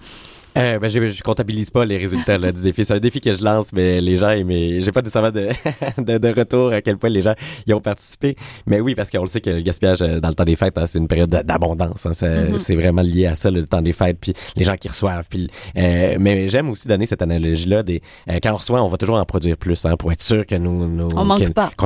Euh, 0.56 0.78
ben, 0.78 0.88
je, 0.88 1.08
je 1.08 1.22
comptabilise 1.22 1.70
pas 1.70 1.84
les 1.84 1.96
résultats 1.96 2.38
là, 2.38 2.52
du 2.52 2.62
défi. 2.62 2.84
C'est 2.84 2.94
un 2.94 3.00
défi 3.00 3.20
que 3.20 3.34
je 3.34 3.42
lance, 3.42 3.72
mais 3.72 4.00
les 4.00 4.16
gens, 4.16 4.34
mais 4.44 4.80
j'ai 4.80 4.92
pas 4.92 5.00
nécessairement 5.00 5.32
de, 5.32 5.48
de, 5.98 6.18
de, 6.18 6.28
retour 6.28 6.72
à 6.72 6.80
quel 6.80 6.96
point 6.96 7.10
les 7.10 7.22
gens 7.22 7.34
y 7.66 7.72
ont 7.72 7.80
participé. 7.80 8.36
Mais 8.66 8.80
oui, 8.80 8.94
parce 8.94 9.10
qu'on 9.10 9.22
le 9.22 9.26
sait 9.26 9.40
que 9.40 9.50
le 9.50 9.62
gaspillage 9.62 10.02
euh, 10.02 10.20
dans 10.20 10.28
le 10.28 10.34
temps 10.34 10.44
des 10.44 10.54
fêtes, 10.54 10.78
hein, 10.78 10.86
c'est 10.86 10.98
une 10.98 11.08
période 11.08 11.30
d'abondance. 11.30 12.06
Hein, 12.06 12.12
mm-hmm. 12.12 12.58
C'est 12.58 12.76
vraiment 12.76 13.02
lié 13.02 13.26
à 13.26 13.34
ça, 13.34 13.50
le 13.50 13.66
temps 13.66 13.82
des 13.82 13.92
fêtes, 13.92 14.18
puis 14.20 14.32
les 14.54 14.64
gens 14.64 14.74
qui 14.74 14.86
reçoivent. 14.86 15.26
Puis, 15.28 15.50
euh, 15.76 16.16
mais 16.20 16.48
j'aime 16.48 16.70
aussi 16.70 16.86
donner 16.86 17.06
cette 17.06 17.22
analogie-là. 17.22 17.82
Des, 17.82 18.00
euh, 18.30 18.38
quand 18.40 18.52
on 18.52 18.56
reçoit, 18.56 18.80
on 18.80 18.88
va 18.88 18.96
toujours 18.96 19.16
en 19.16 19.24
produire 19.24 19.56
plus, 19.56 19.84
hein, 19.84 19.96
pour 19.96 20.12
être 20.12 20.22
sûr 20.22 20.46
que 20.46 20.54
nous, 20.54 20.86
nous 20.86 21.08
qu'on 21.08 21.24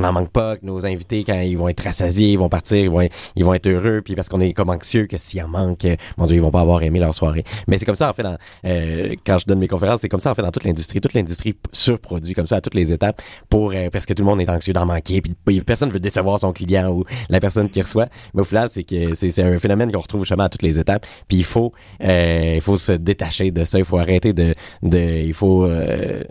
n'en 0.01 0.13
manque 0.13 0.29
pas, 0.29 0.57
que 0.57 0.65
nos 0.65 0.85
invités, 0.85 1.23
quand 1.23 1.39
ils 1.39 1.57
vont 1.57 1.69
être 1.69 1.83
rassasiés, 1.83 2.33
ils 2.33 2.39
vont 2.39 2.49
partir, 2.49 2.77
ils 2.77 2.89
vont, 2.89 3.07
ils 3.35 3.43
vont 3.43 3.53
être 3.55 3.67
heureux, 3.67 4.01
puis 4.03 4.13
parce 4.13 4.29
qu'on 4.29 4.41
est 4.41 4.53
comme 4.53 4.69
anxieux 4.69 5.07
que 5.07 5.17
s'il 5.17 5.41
en 5.41 5.47
manque, 5.47 5.87
mon 6.17 6.27
Dieu, 6.27 6.37
ils 6.37 6.41
vont 6.41 6.51
pas 6.51 6.61
avoir 6.61 6.83
aimé 6.83 6.99
leur 6.99 7.15
soirée. 7.15 7.43
Mais 7.67 7.79
c'est 7.79 7.85
comme 7.85 7.95
ça, 7.95 8.09
en 8.09 8.13
fait, 8.13 8.23
dans, 8.23 8.37
quand 8.63 9.37
je 9.37 9.45
donne 9.45 9.59
mes 9.59 9.67
conférences, 9.67 10.01
c'est 10.01 10.09
comme 10.09 10.19
ça 10.19 10.31
en 10.31 10.35
fait 10.35 10.41
dans 10.41 10.51
toute 10.51 10.63
l'industrie. 10.63 11.01
Toute 11.01 11.13
l'industrie 11.13 11.55
surproduit 11.71 12.33
comme 12.33 12.47
ça 12.47 12.57
à 12.57 12.61
toutes 12.61 12.75
les 12.75 12.91
étapes 12.91 13.21
pour 13.49 13.71
euh, 13.73 13.89
parce 13.91 14.05
que 14.05 14.13
tout 14.13 14.23
le 14.23 14.29
monde 14.29 14.41
est 14.41 14.49
anxieux 14.49 14.73
d'en 14.73 14.85
manquer, 14.85 15.21
puis 15.21 15.61
personne 15.61 15.89
veut 15.89 15.99
décevoir 15.99 16.39
son 16.39 16.53
client 16.53 16.89
ou 16.91 17.03
la 17.29 17.39
personne 17.39 17.69
qui 17.69 17.81
reçoit. 17.81 18.07
Mais 18.33 18.41
au 18.41 18.45
final, 18.45 18.69
c'est 18.71 18.83
que 18.83 19.15
c'est 19.15 19.41
un 19.41 19.57
phénomène 19.59 19.91
qu'on 19.91 20.01
retrouve 20.01 20.21
justement 20.21 20.43
à 20.43 20.49
toutes 20.49 20.63
les 20.63 20.79
étapes. 20.79 21.05
Puis 21.27 21.37
il 21.37 21.43
faut 21.43 21.73
euh, 22.03 22.53
il 22.55 22.61
faut 22.61 22.77
se 22.77 22.91
détacher 22.91 23.51
de 23.51 23.63
ça. 23.63 23.77
Il 23.77 23.85
faut 23.85 23.97
arrêter 23.97 24.33
de 24.33 24.53
de 24.83 24.99
il 24.99 25.33
faut 25.33 25.65
euh, 25.65 26.23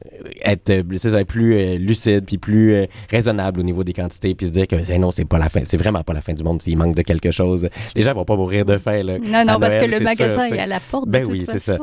être 0.45 0.85
c'est 0.97 1.25
plus 1.25 1.79
lucide 1.79 2.25
puis 2.27 2.39
plus 2.39 2.87
raisonnable 3.11 3.61
au 3.61 3.63
niveau 3.63 3.85
des 3.85 3.93
quantités 3.93 4.35
puis 4.35 4.47
se 4.47 4.53
dire 4.53 4.67
que 4.67 4.99
non 4.99 5.11
c'est 5.11 5.25
pas 5.25 5.39
la 5.39 5.49
fin. 5.49 5.63
C'est 5.65 5.77
vraiment 5.77 6.03
pas 6.03 6.13
la 6.13 6.21
fin 6.21 6.33
du 6.33 6.43
monde 6.43 6.63
s'il 6.63 6.77
manque 6.77 6.95
de 6.95 7.03
quelque 7.03 7.31
chose. 7.31 7.69
Les 7.95 8.03
gens 8.03 8.15
vont 8.15 8.25
pas 8.25 8.37
mourir 8.37 8.65
de 8.65 8.79
faim 8.79 9.03
là. 9.03 9.19
Non 9.19 9.45
non 9.45 9.59
parce 9.61 9.77
que 9.77 9.85
le 9.85 10.01
magasin 10.01 10.47
est 10.47 10.59
à 10.59 10.67
la 10.67 10.81
porte. 10.81 11.09
Ben 11.09 11.25
oui 11.25 11.45
c'est 11.47 11.59
ça. 11.59 11.77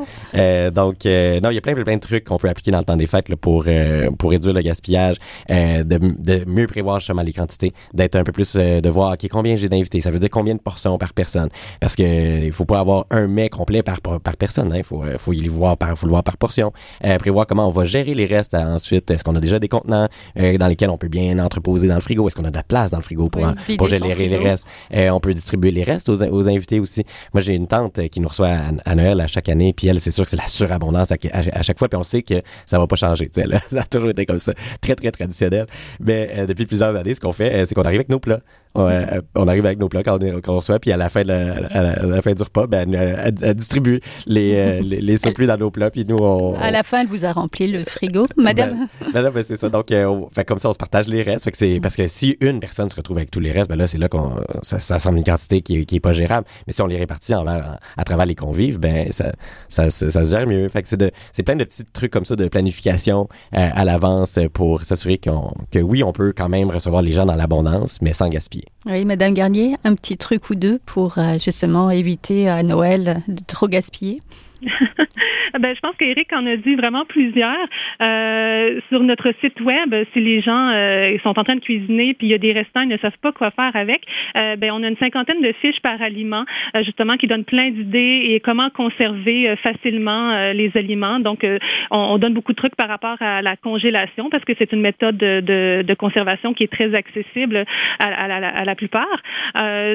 Donc 0.71 1.05
non, 1.05 1.49
il 1.49 1.55
y 1.55 1.57
a 1.57 1.61
plein, 1.61 1.73
plein 1.75 1.95
de 1.95 1.99
trucs 1.99 2.25
qu'on 2.25 2.37
peut 2.37 2.49
appliquer 2.49 2.71
dans 2.71 2.79
le 2.79 2.83
temps 2.83 2.97
des 2.97 3.07
fêtes 3.07 3.29
là, 3.29 3.35
pour 3.35 3.65
euh, 3.67 4.09
pour 4.11 4.31
réduire 4.31 4.53
le 4.53 4.61
gaspillage, 4.61 5.17
euh, 5.49 5.83
de, 5.83 5.97
de 5.97 6.43
mieux 6.47 6.67
prévoir 6.67 6.99
justement 6.99 7.21
les 7.21 7.33
quantités, 7.33 7.73
d'être 7.93 8.15
un 8.15 8.23
peu 8.23 8.31
plus 8.31 8.55
euh, 8.55 8.81
de 8.81 8.89
voir 8.89 9.13
ok 9.13 9.27
combien 9.29 9.55
j'ai 9.55 9.69
d'invités, 9.69 10.01
ça 10.01 10.11
veut 10.11 10.19
dire 10.19 10.29
combien 10.29 10.55
de 10.55 10.59
portions 10.59 10.97
par 10.97 11.13
personne, 11.13 11.49
parce 11.79 11.95
que 11.95 12.45
il 12.45 12.51
faut 12.51 12.65
pas 12.65 12.79
avoir 12.79 13.05
un 13.09 13.27
mets 13.27 13.49
complet 13.49 13.83
par 13.83 14.01
par 14.01 14.37
personne, 14.37 14.71
hein, 14.71 14.77
il 14.77 14.83
faut 14.83 15.03
faut 15.17 15.33
y 15.33 15.47
voir 15.47 15.77
par 15.77 15.97
faut 15.97 16.05
le 16.05 16.11
voir 16.11 16.23
par 16.23 16.37
portion, 16.37 16.71
prévoir 17.19 17.47
comment 17.47 17.67
on 17.67 17.71
va 17.71 17.85
gérer 17.85 18.13
les 18.13 18.25
restes 18.25 18.53
ensuite, 18.53 19.09
est-ce 19.11 19.23
qu'on 19.23 19.35
a 19.35 19.41
déjà 19.41 19.59
des 19.59 19.67
contenants 19.67 20.07
dans 20.35 20.67
lesquels 20.67 20.89
on 20.89 20.97
peut 20.97 21.07
bien 21.07 21.39
entreposer 21.39 21.87
dans 21.87 21.95
le 21.95 22.01
frigo, 22.01 22.27
est-ce 22.27 22.35
qu'on 22.35 22.45
a 22.45 22.51
de 22.51 22.55
la 22.55 22.63
place 22.63 22.91
dans 22.91 22.97
le 22.97 23.03
frigo 23.03 23.29
pour 23.29 23.45
pour 23.77 23.87
gérer 23.87 24.27
les 24.27 24.37
restes, 24.37 24.65
on 24.91 25.19
peut 25.19 25.33
distribuer 25.33 25.71
les 25.71 25.83
restes 25.83 26.09
aux, 26.09 26.21
aux 26.23 26.49
invités 26.49 26.79
aussi. 26.79 27.03
Moi 27.33 27.41
j'ai 27.41 27.53
une 27.53 27.67
tante 27.67 28.07
qui 28.09 28.19
nous 28.19 28.27
reçoit 28.27 28.49
à, 28.49 28.71
à 28.85 28.95
Noël 28.95 29.19
à 29.21 29.27
chaque 29.27 29.49
année, 29.49 29.73
puis 29.73 29.87
elle 29.87 29.99
c'est 29.99 30.11
sûr 30.11 30.24
c'est 30.29 30.37
la 30.37 30.47
surabondance 30.47 31.11
à, 31.11 31.61
chaque 31.61 31.79
fois, 31.79 31.89
puis 31.89 31.97
on 31.97 32.03
sait 32.03 32.21
que 32.21 32.35
ça 32.65 32.79
va 32.79 32.87
pas 32.87 32.95
changer. 32.95 33.29
Ça 33.71 33.81
a 33.81 33.83
toujours 33.83 34.09
été 34.09 34.25
comme 34.25 34.39
ça, 34.39 34.53
très 34.81 34.95
très 34.95 35.11
traditionnel. 35.11 35.65
Mais 35.99 36.29
euh, 36.37 36.45
depuis 36.45 36.65
plusieurs 36.65 36.95
années, 36.95 37.13
ce 37.13 37.19
qu'on 37.19 37.31
fait, 37.31 37.53
euh, 37.53 37.65
c'est 37.65 37.75
qu'on 37.75 37.83
arrive 37.83 37.99
avec 37.99 38.09
nos 38.09 38.19
plats. 38.19 38.39
Euh, 38.77 39.21
on 39.35 39.47
arrive 39.47 39.65
avec 39.65 39.79
nos 39.79 39.89
plats 39.89 40.03
quand 40.03 40.21
on, 40.21 40.41
on 40.47 40.55
reçoit, 40.55 40.79
puis 40.79 40.91
à 40.91 40.97
la 40.97 41.09
fin 41.09 41.23
de 41.23 41.29
la, 41.29 41.53
à 41.69 42.05
la, 42.05 42.21
fin 42.21 42.33
du 42.33 42.43
repas, 42.43 42.67
ben, 42.67 42.93
elle, 42.93 43.53
distribue 43.53 43.99
les, 44.25 44.81
les, 44.81 45.01
les, 45.01 45.17
surplus 45.17 45.47
dans 45.47 45.57
nos 45.57 45.71
plats, 45.71 45.89
puis 45.89 46.05
nous 46.05 46.17
on, 46.17 46.55
À 46.55 46.71
la 46.71 46.83
fin, 46.83 47.01
elle 47.01 47.07
vous 47.07 47.25
a 47.25 47.31
rempli 47.31 47.67
le 47.67 47.83
frigo, 47.85 48.27
madame. 48.37 48.87
Ben, 49.13 49.23
ben, 49.23 49.31
ben 49.31 49.43
c'est 49.43 49.57
ça. 49.57 49.69
Donc, 49.69 49.87
on, 49.91 50.29
fait 50.33 50.45
comme 50.45 50.59
ça, 50.59 50.69
on 50.69 50.73
se 50.73 50.77
partage 50.77 51.07
les 51.07 51.21
restes. 51.21 51.45
Fait 51.45 51.51
que 51.51 51.57
c'est 51.57 51.79
parce 51.81 51.95
que 51.95 52.07
si 52.07 52.37
une 52.41 52.59
personne 52.59 52.89
se 52.89 52.95
retrouve 52.95 53.17
avec 53.17 53.31
tous 53.31 53.39
les 53.39 53.51
restes, 53.51 53.69
ben 53.69 53.77
là, 53.77 53.87
c'est 53.87 53.97
là 53.97 54.09
qu'on 54.09 54.35
ça, 54.61 54.79
ça 54.79 54.99
semble 54.99 55.17
une 55.17 55.23
quantité 55.23 55.61
qui, 55.61 55.79
est, 55.79 55.85
qui 55.85 55.95
est 55.97 55.99
pas 56.01 56.13
gérable. 56.13 56.45
Mais 56.67 56.73
si 56.73 56.81
on 56.81 56.87
les 56.87 56.97
répartit 56.97 57.33
envers, 57.35 57.77
à 57.97 58.03
travers 58.03 58.25
les 58.25 58.35
convives, 58.35 58.79
ben 58.79 59.11
ça, 59.11 59.31
ça, 59.69 59.89
ça, 59.89 60.25
se 60.25 60.31
gère 60.31 60.47
mieux. 60.47 60.67
Fait 60.69 60.81
que 60.81 60.87
c'est 60.87 60.97
de, 60.97 61.11
c'est 61.33 61.43
plein 61.43 61.55
de 61.55 61.63
petits 61.63 61.83
trucs 61.85 62.11
comme 62.11 62.25
ça 62.25 62.35
de 62.35 62.47
planification 62.47 63.27
euh, 63.55 63.69
à 63.73 63.85
l'avance 63.85 64.39
pour 64.53 64.83
s'assurer 64.83 65.17
qu'on, 65.17 65.53
que 65.71 65.79
oui, 65.79 66.03
on 66.03 66.11
peut 66.11 66.33
quand 66.35 66.49
même 66.49 66.69
recevoir 66.69 67.01
les 67.01 67.11
gens 67.11 67.25
dans 67.25 67.35
l'abondance, 67.35 67.99
mais 68.01 68.13
sans 68.13 68.29
gaspiller. 68.29 68.64
Oui, 68.85 69.03
Madame 69.05 69.33
Garnier, 69.33 69.77
un 69.83 69.95
petit 69.95 70.17
truc 70.17 70.49
ou 70.49 70.55
deux 70.55 70.79
pour 70.85 71.17
euh, 71.17 71.39
justement 71.39 71.89
éviter 71.89 72.47
à 72.47 72.61
Noël 72.63 73.23
de 73.27 73.41
trop 73.45 73.67
gaspiller. 73.67 74.19
Ben, 75.59 75.75
je 75.75 75.79
pense 75.79 75.95
qu'Éric 75.97 76.31
en 76.33 76.45
a 76.45 76.55
dit 76.55 76.75
vraiment 76.75 77.05
plusieurs. 77.05 77.67
Euh, 78.01 78.79
sur 78.89 79.01
notre 79.01 79.31
site 79.41 79.59
web, 79.61 79.95
si 80.13 80.19
les 80.19 80.41
gens 80.41 80.69
euh, 80.73 81.17
sont 81.23 81.37
en 81.39 81.43
train 81.43 81.55
de 81.55 81.61
cuisiner 81.61 82.13
puis 82.13 82.27
il 82.27 82.31
y 82.31 82.33
a 82.33 82.37
des 82.37 82.53
restants, 82.53 82.81
ils 82.81 82.89
ne 82.89 82.97
savent 82.97 83.17
pas 83.21 83.31
quoi 83.31 83.51
faire 83.51 83.75
avec, 83.75 84.01
euh, 84.37 84.55
ben, 84.55 84.71
on 84.71 84.83
a 84.83 84.87
une 84.87 84.97
cinquantaine 84.97 85.41
de 85.41 85.51
fiches 85.61 85.79
par 85.81 86.01
aliment, 86.01 86.45
euh, 86.75 86.83
justement, 86.83 87.17
qui 87.17 87.27
donnent 87.27 87.43
plein 87.43 87.71
d'idées 87.71 88.23
et 88.29 88.39
comment 88.39 88.69
conserver 88.69 89.49
euh, 89.49 89.55
facilement 89.57 90.51
les 90.53 90.71
aliments. 90.75 91.19
Donc, 91.19 91.45
on, 91.91 91.97
on, 91.97 92.17
donne 92.17 92.33
beaucoup 92.33 92.51
de 92.51 92.57
trucs 92.57 92.75
par 92.75 92.87
rapport 92.87 93.17
à 93.21 93.41
la 93.41 93.55
congélation 93.55 94.29
parce 94.29 94.43
que 94.43 94.53
c'est 94.57 94.71
une 94.71 94.81
méthode 94.81 95.17
de, 95.17 95.41
de, 95.41 95.83
de, 95.85 95.93
conservation 95.93 96.53
qui 96.53 96.63
est 96.63 96.71
très 96.71 96.93
accessible 96.93 97.65
à, 97.99 98.05
à, 98.05 98.25
à, 98.25 98.47
à 98.61 98.65
la 98.65 98.75
plupart. 98.75 99.05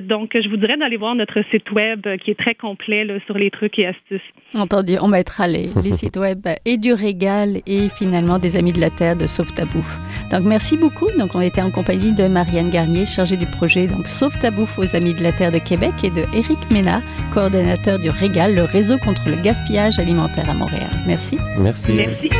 donc, 0.02 0.30
je 0.34 0.48
vous 0.48 0.56
dirais 0.56 0.76
d'aller 0.76 0.96
voir 0.96 1.14
notre 1.14 1.42
site 1.50 1.70
web 1.70 2.06
qui 2.18 2.30
est 2.30 2.38
très 2.38 2.54
complet 2.54 3.04
là, 3.04 3.14
sur 3.26 3.36
les 3.36 3.50
trucs 3.50 3.78
et 3.78 3.86
astuces. 3.86 4.20
Entendu, 4.54 4.94
on 5.00 5.08
mettra 5.08 5.39
les, 5.46 5.70
les 5.82 5.92
sites 5.92 6.16
web 6.16 6.46
et 6.64 6.76
du 6.76 6.92
Régal 6.92 7.60
et 7.66 7.88
finalement 7.88 8.38
des 8.38 8.56
Amis 8.56 8.72
de 8.72 8.80
la 8.80 8.90
Terre 8.90 9.16
de 9.16 9.26
Sauve 9.26 9.52
ta 9.52 9.64
bouffe. 9.64 9.98
Donc 10.30 10.42
merci 10.42 10.76
beaucoup. 10.76 11.08
Donc 11.18 11.34
on 11.34 11.40
était 11.40 11.62
en 11.62 11.70
compagnie 11.70 12.12
de 12.12 12.28
Marianne 12.28 12.70
Garnier, 12.70 13.06
chargée 13.06 13.36
du 13.36 13.46
projet 13.46 13.86
donc 13.86 14.08
Sauve 14.08 14.38
ta 14.40 14.50
bouffe 14.50 14.78
aux 14.78 14.96
Amis 14.96 15.14
de 15.14 15.22
la 15.22 15.32
Terre 15.32 15.52
de 15.52 15.58
Québec 15.58 15.92
et 16.02 16.10
de 16.10 16.24
Éric 16.34 16.70
Ménard, 16.70 17.02
coordonnateur 17.32 17.98
du 17.98 18.10
Régal, 18.10 18.54
le 18.54 18.64
réseau 18.64 18.98
contre 18.98 19.28
le 19.28 19.36
gaspillage 19.36 19.98
alimentaire 19.98 20.48
à 20.48 20.54
Montréal. 20.54 20.90
Merci. 21.06 21.38
Merci. 21.58 21.92
Merci. 21.92 22.30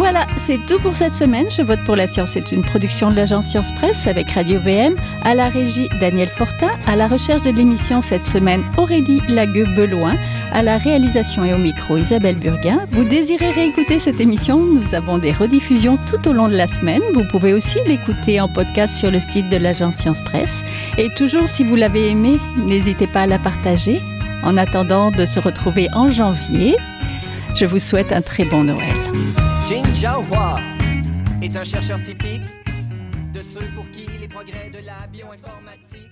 Voilà, 0.00 0.26
c'est 0.38 0.56
tout 0.66 0.78
pour 0.78 0.96
cette 0.96 1.14
semaine. 1.14 1.44
Je 1.50 1.60
vote 1.60 1.84
pour 1.84 1.94
la 1.94 2.06
science. 2.06 2.30
C'est 2.32 2.52
une 2.52 2.62
production 2.62 3.10
de 3.10 3.16
l'agence 3.16 3.44
Science 3.44 3.70
Presse 3.72 4.06
avec 4.06 4.30
Radio 4.30 4.58
VM, 4.58 4.94
à 5.24 5.34
la 5.34 5.50
régie 5.50 5.90
Daniel 6.00 6.28
Fortin, 6.28 6.70
à 6.86 6.96
la 6.96 7.06
recherche 7.06 7.42
de 7.42 7.50
l'émission 7.50 8.00
cette 8.00 8.24
semaine 8.24 8.62
Aurélie 8.78 9.20
Lagueux-Beloin, 9.28 10.16
à 10.52 10.62
la 10.62 10.78
réalisation 10.78 11.44
et 11.44 11.52
au 11.52 11.58
micro 11.58 11.98
Isabelle 11.98 12.36
Burguin. 12.36 12.86
Vous 12.92 13.04
désirez 13.04 13.50
réécouter 13.50 13.98
cette 13.98 14.20
émission? 14.20 14.58
Nous 14.58 14.94
avons 14.94 15.18
des 15.18 15.32
rediffusions 15.32 15.98
tout 16.10 16.30
au 16.30 16.32
long 16.32 16.48
de 16.48 16.56
la 16.56 16.66
semaine. 16.66 17.02
Vous 17.12 17.24
pouvez 17.30 17.52
aussi 17.52 17.76
l'écouter 17.86 18.40
en 18.40 18.48
podcast 18.48 18.96
sur 18.96 19.10
le 19.10 19.20
site 19.20 19.50
de 19.50 19.58
l'agence 19.58 19.96
Science 19.96 20.22
Presse. 20.22 20.64
Et 20.96 21.10
toujours, 21.10 21.46
si 21.46 21.62
vous 21.62 21.76
l'avez 21.76 22.08
aimé, 22.08 22.38
n'hésitez 22.56 23.06
pas 23.06 23.20
à 23.20 23.26
la 23.26 23.38
partager. 23.38 24.00
En 24.44 24.56
attendant 24.56 25.10
de 25.10 25.26
se 25.26 25.38
retrouver 25.38 25.88
en 25.92 26.10
janvier, 26.10 26.74
je 27.54 27.66
vous 27.66 27.78
souhaite 27.78 28.12
un 28.12 28.22
très 28.22 28.46
bon 28.46 28.64
Noël. 28.64 28.96
Jin 29.70 29.84
Jiahua 29.94 30.56
est 31.40 31.56
un 31.56 31.62
chercheur 31.62 32.02
typique 32.02 32.42
de 33.32 33.40
ceux 33.40 33.66
pour 33.76 33.88
qui 33.92 34.04
les 34.20 34.26
progrès 34.26 34.68
de 34.68 34.84
la 34.84 35.06
bioinformatique. 35.06 36.09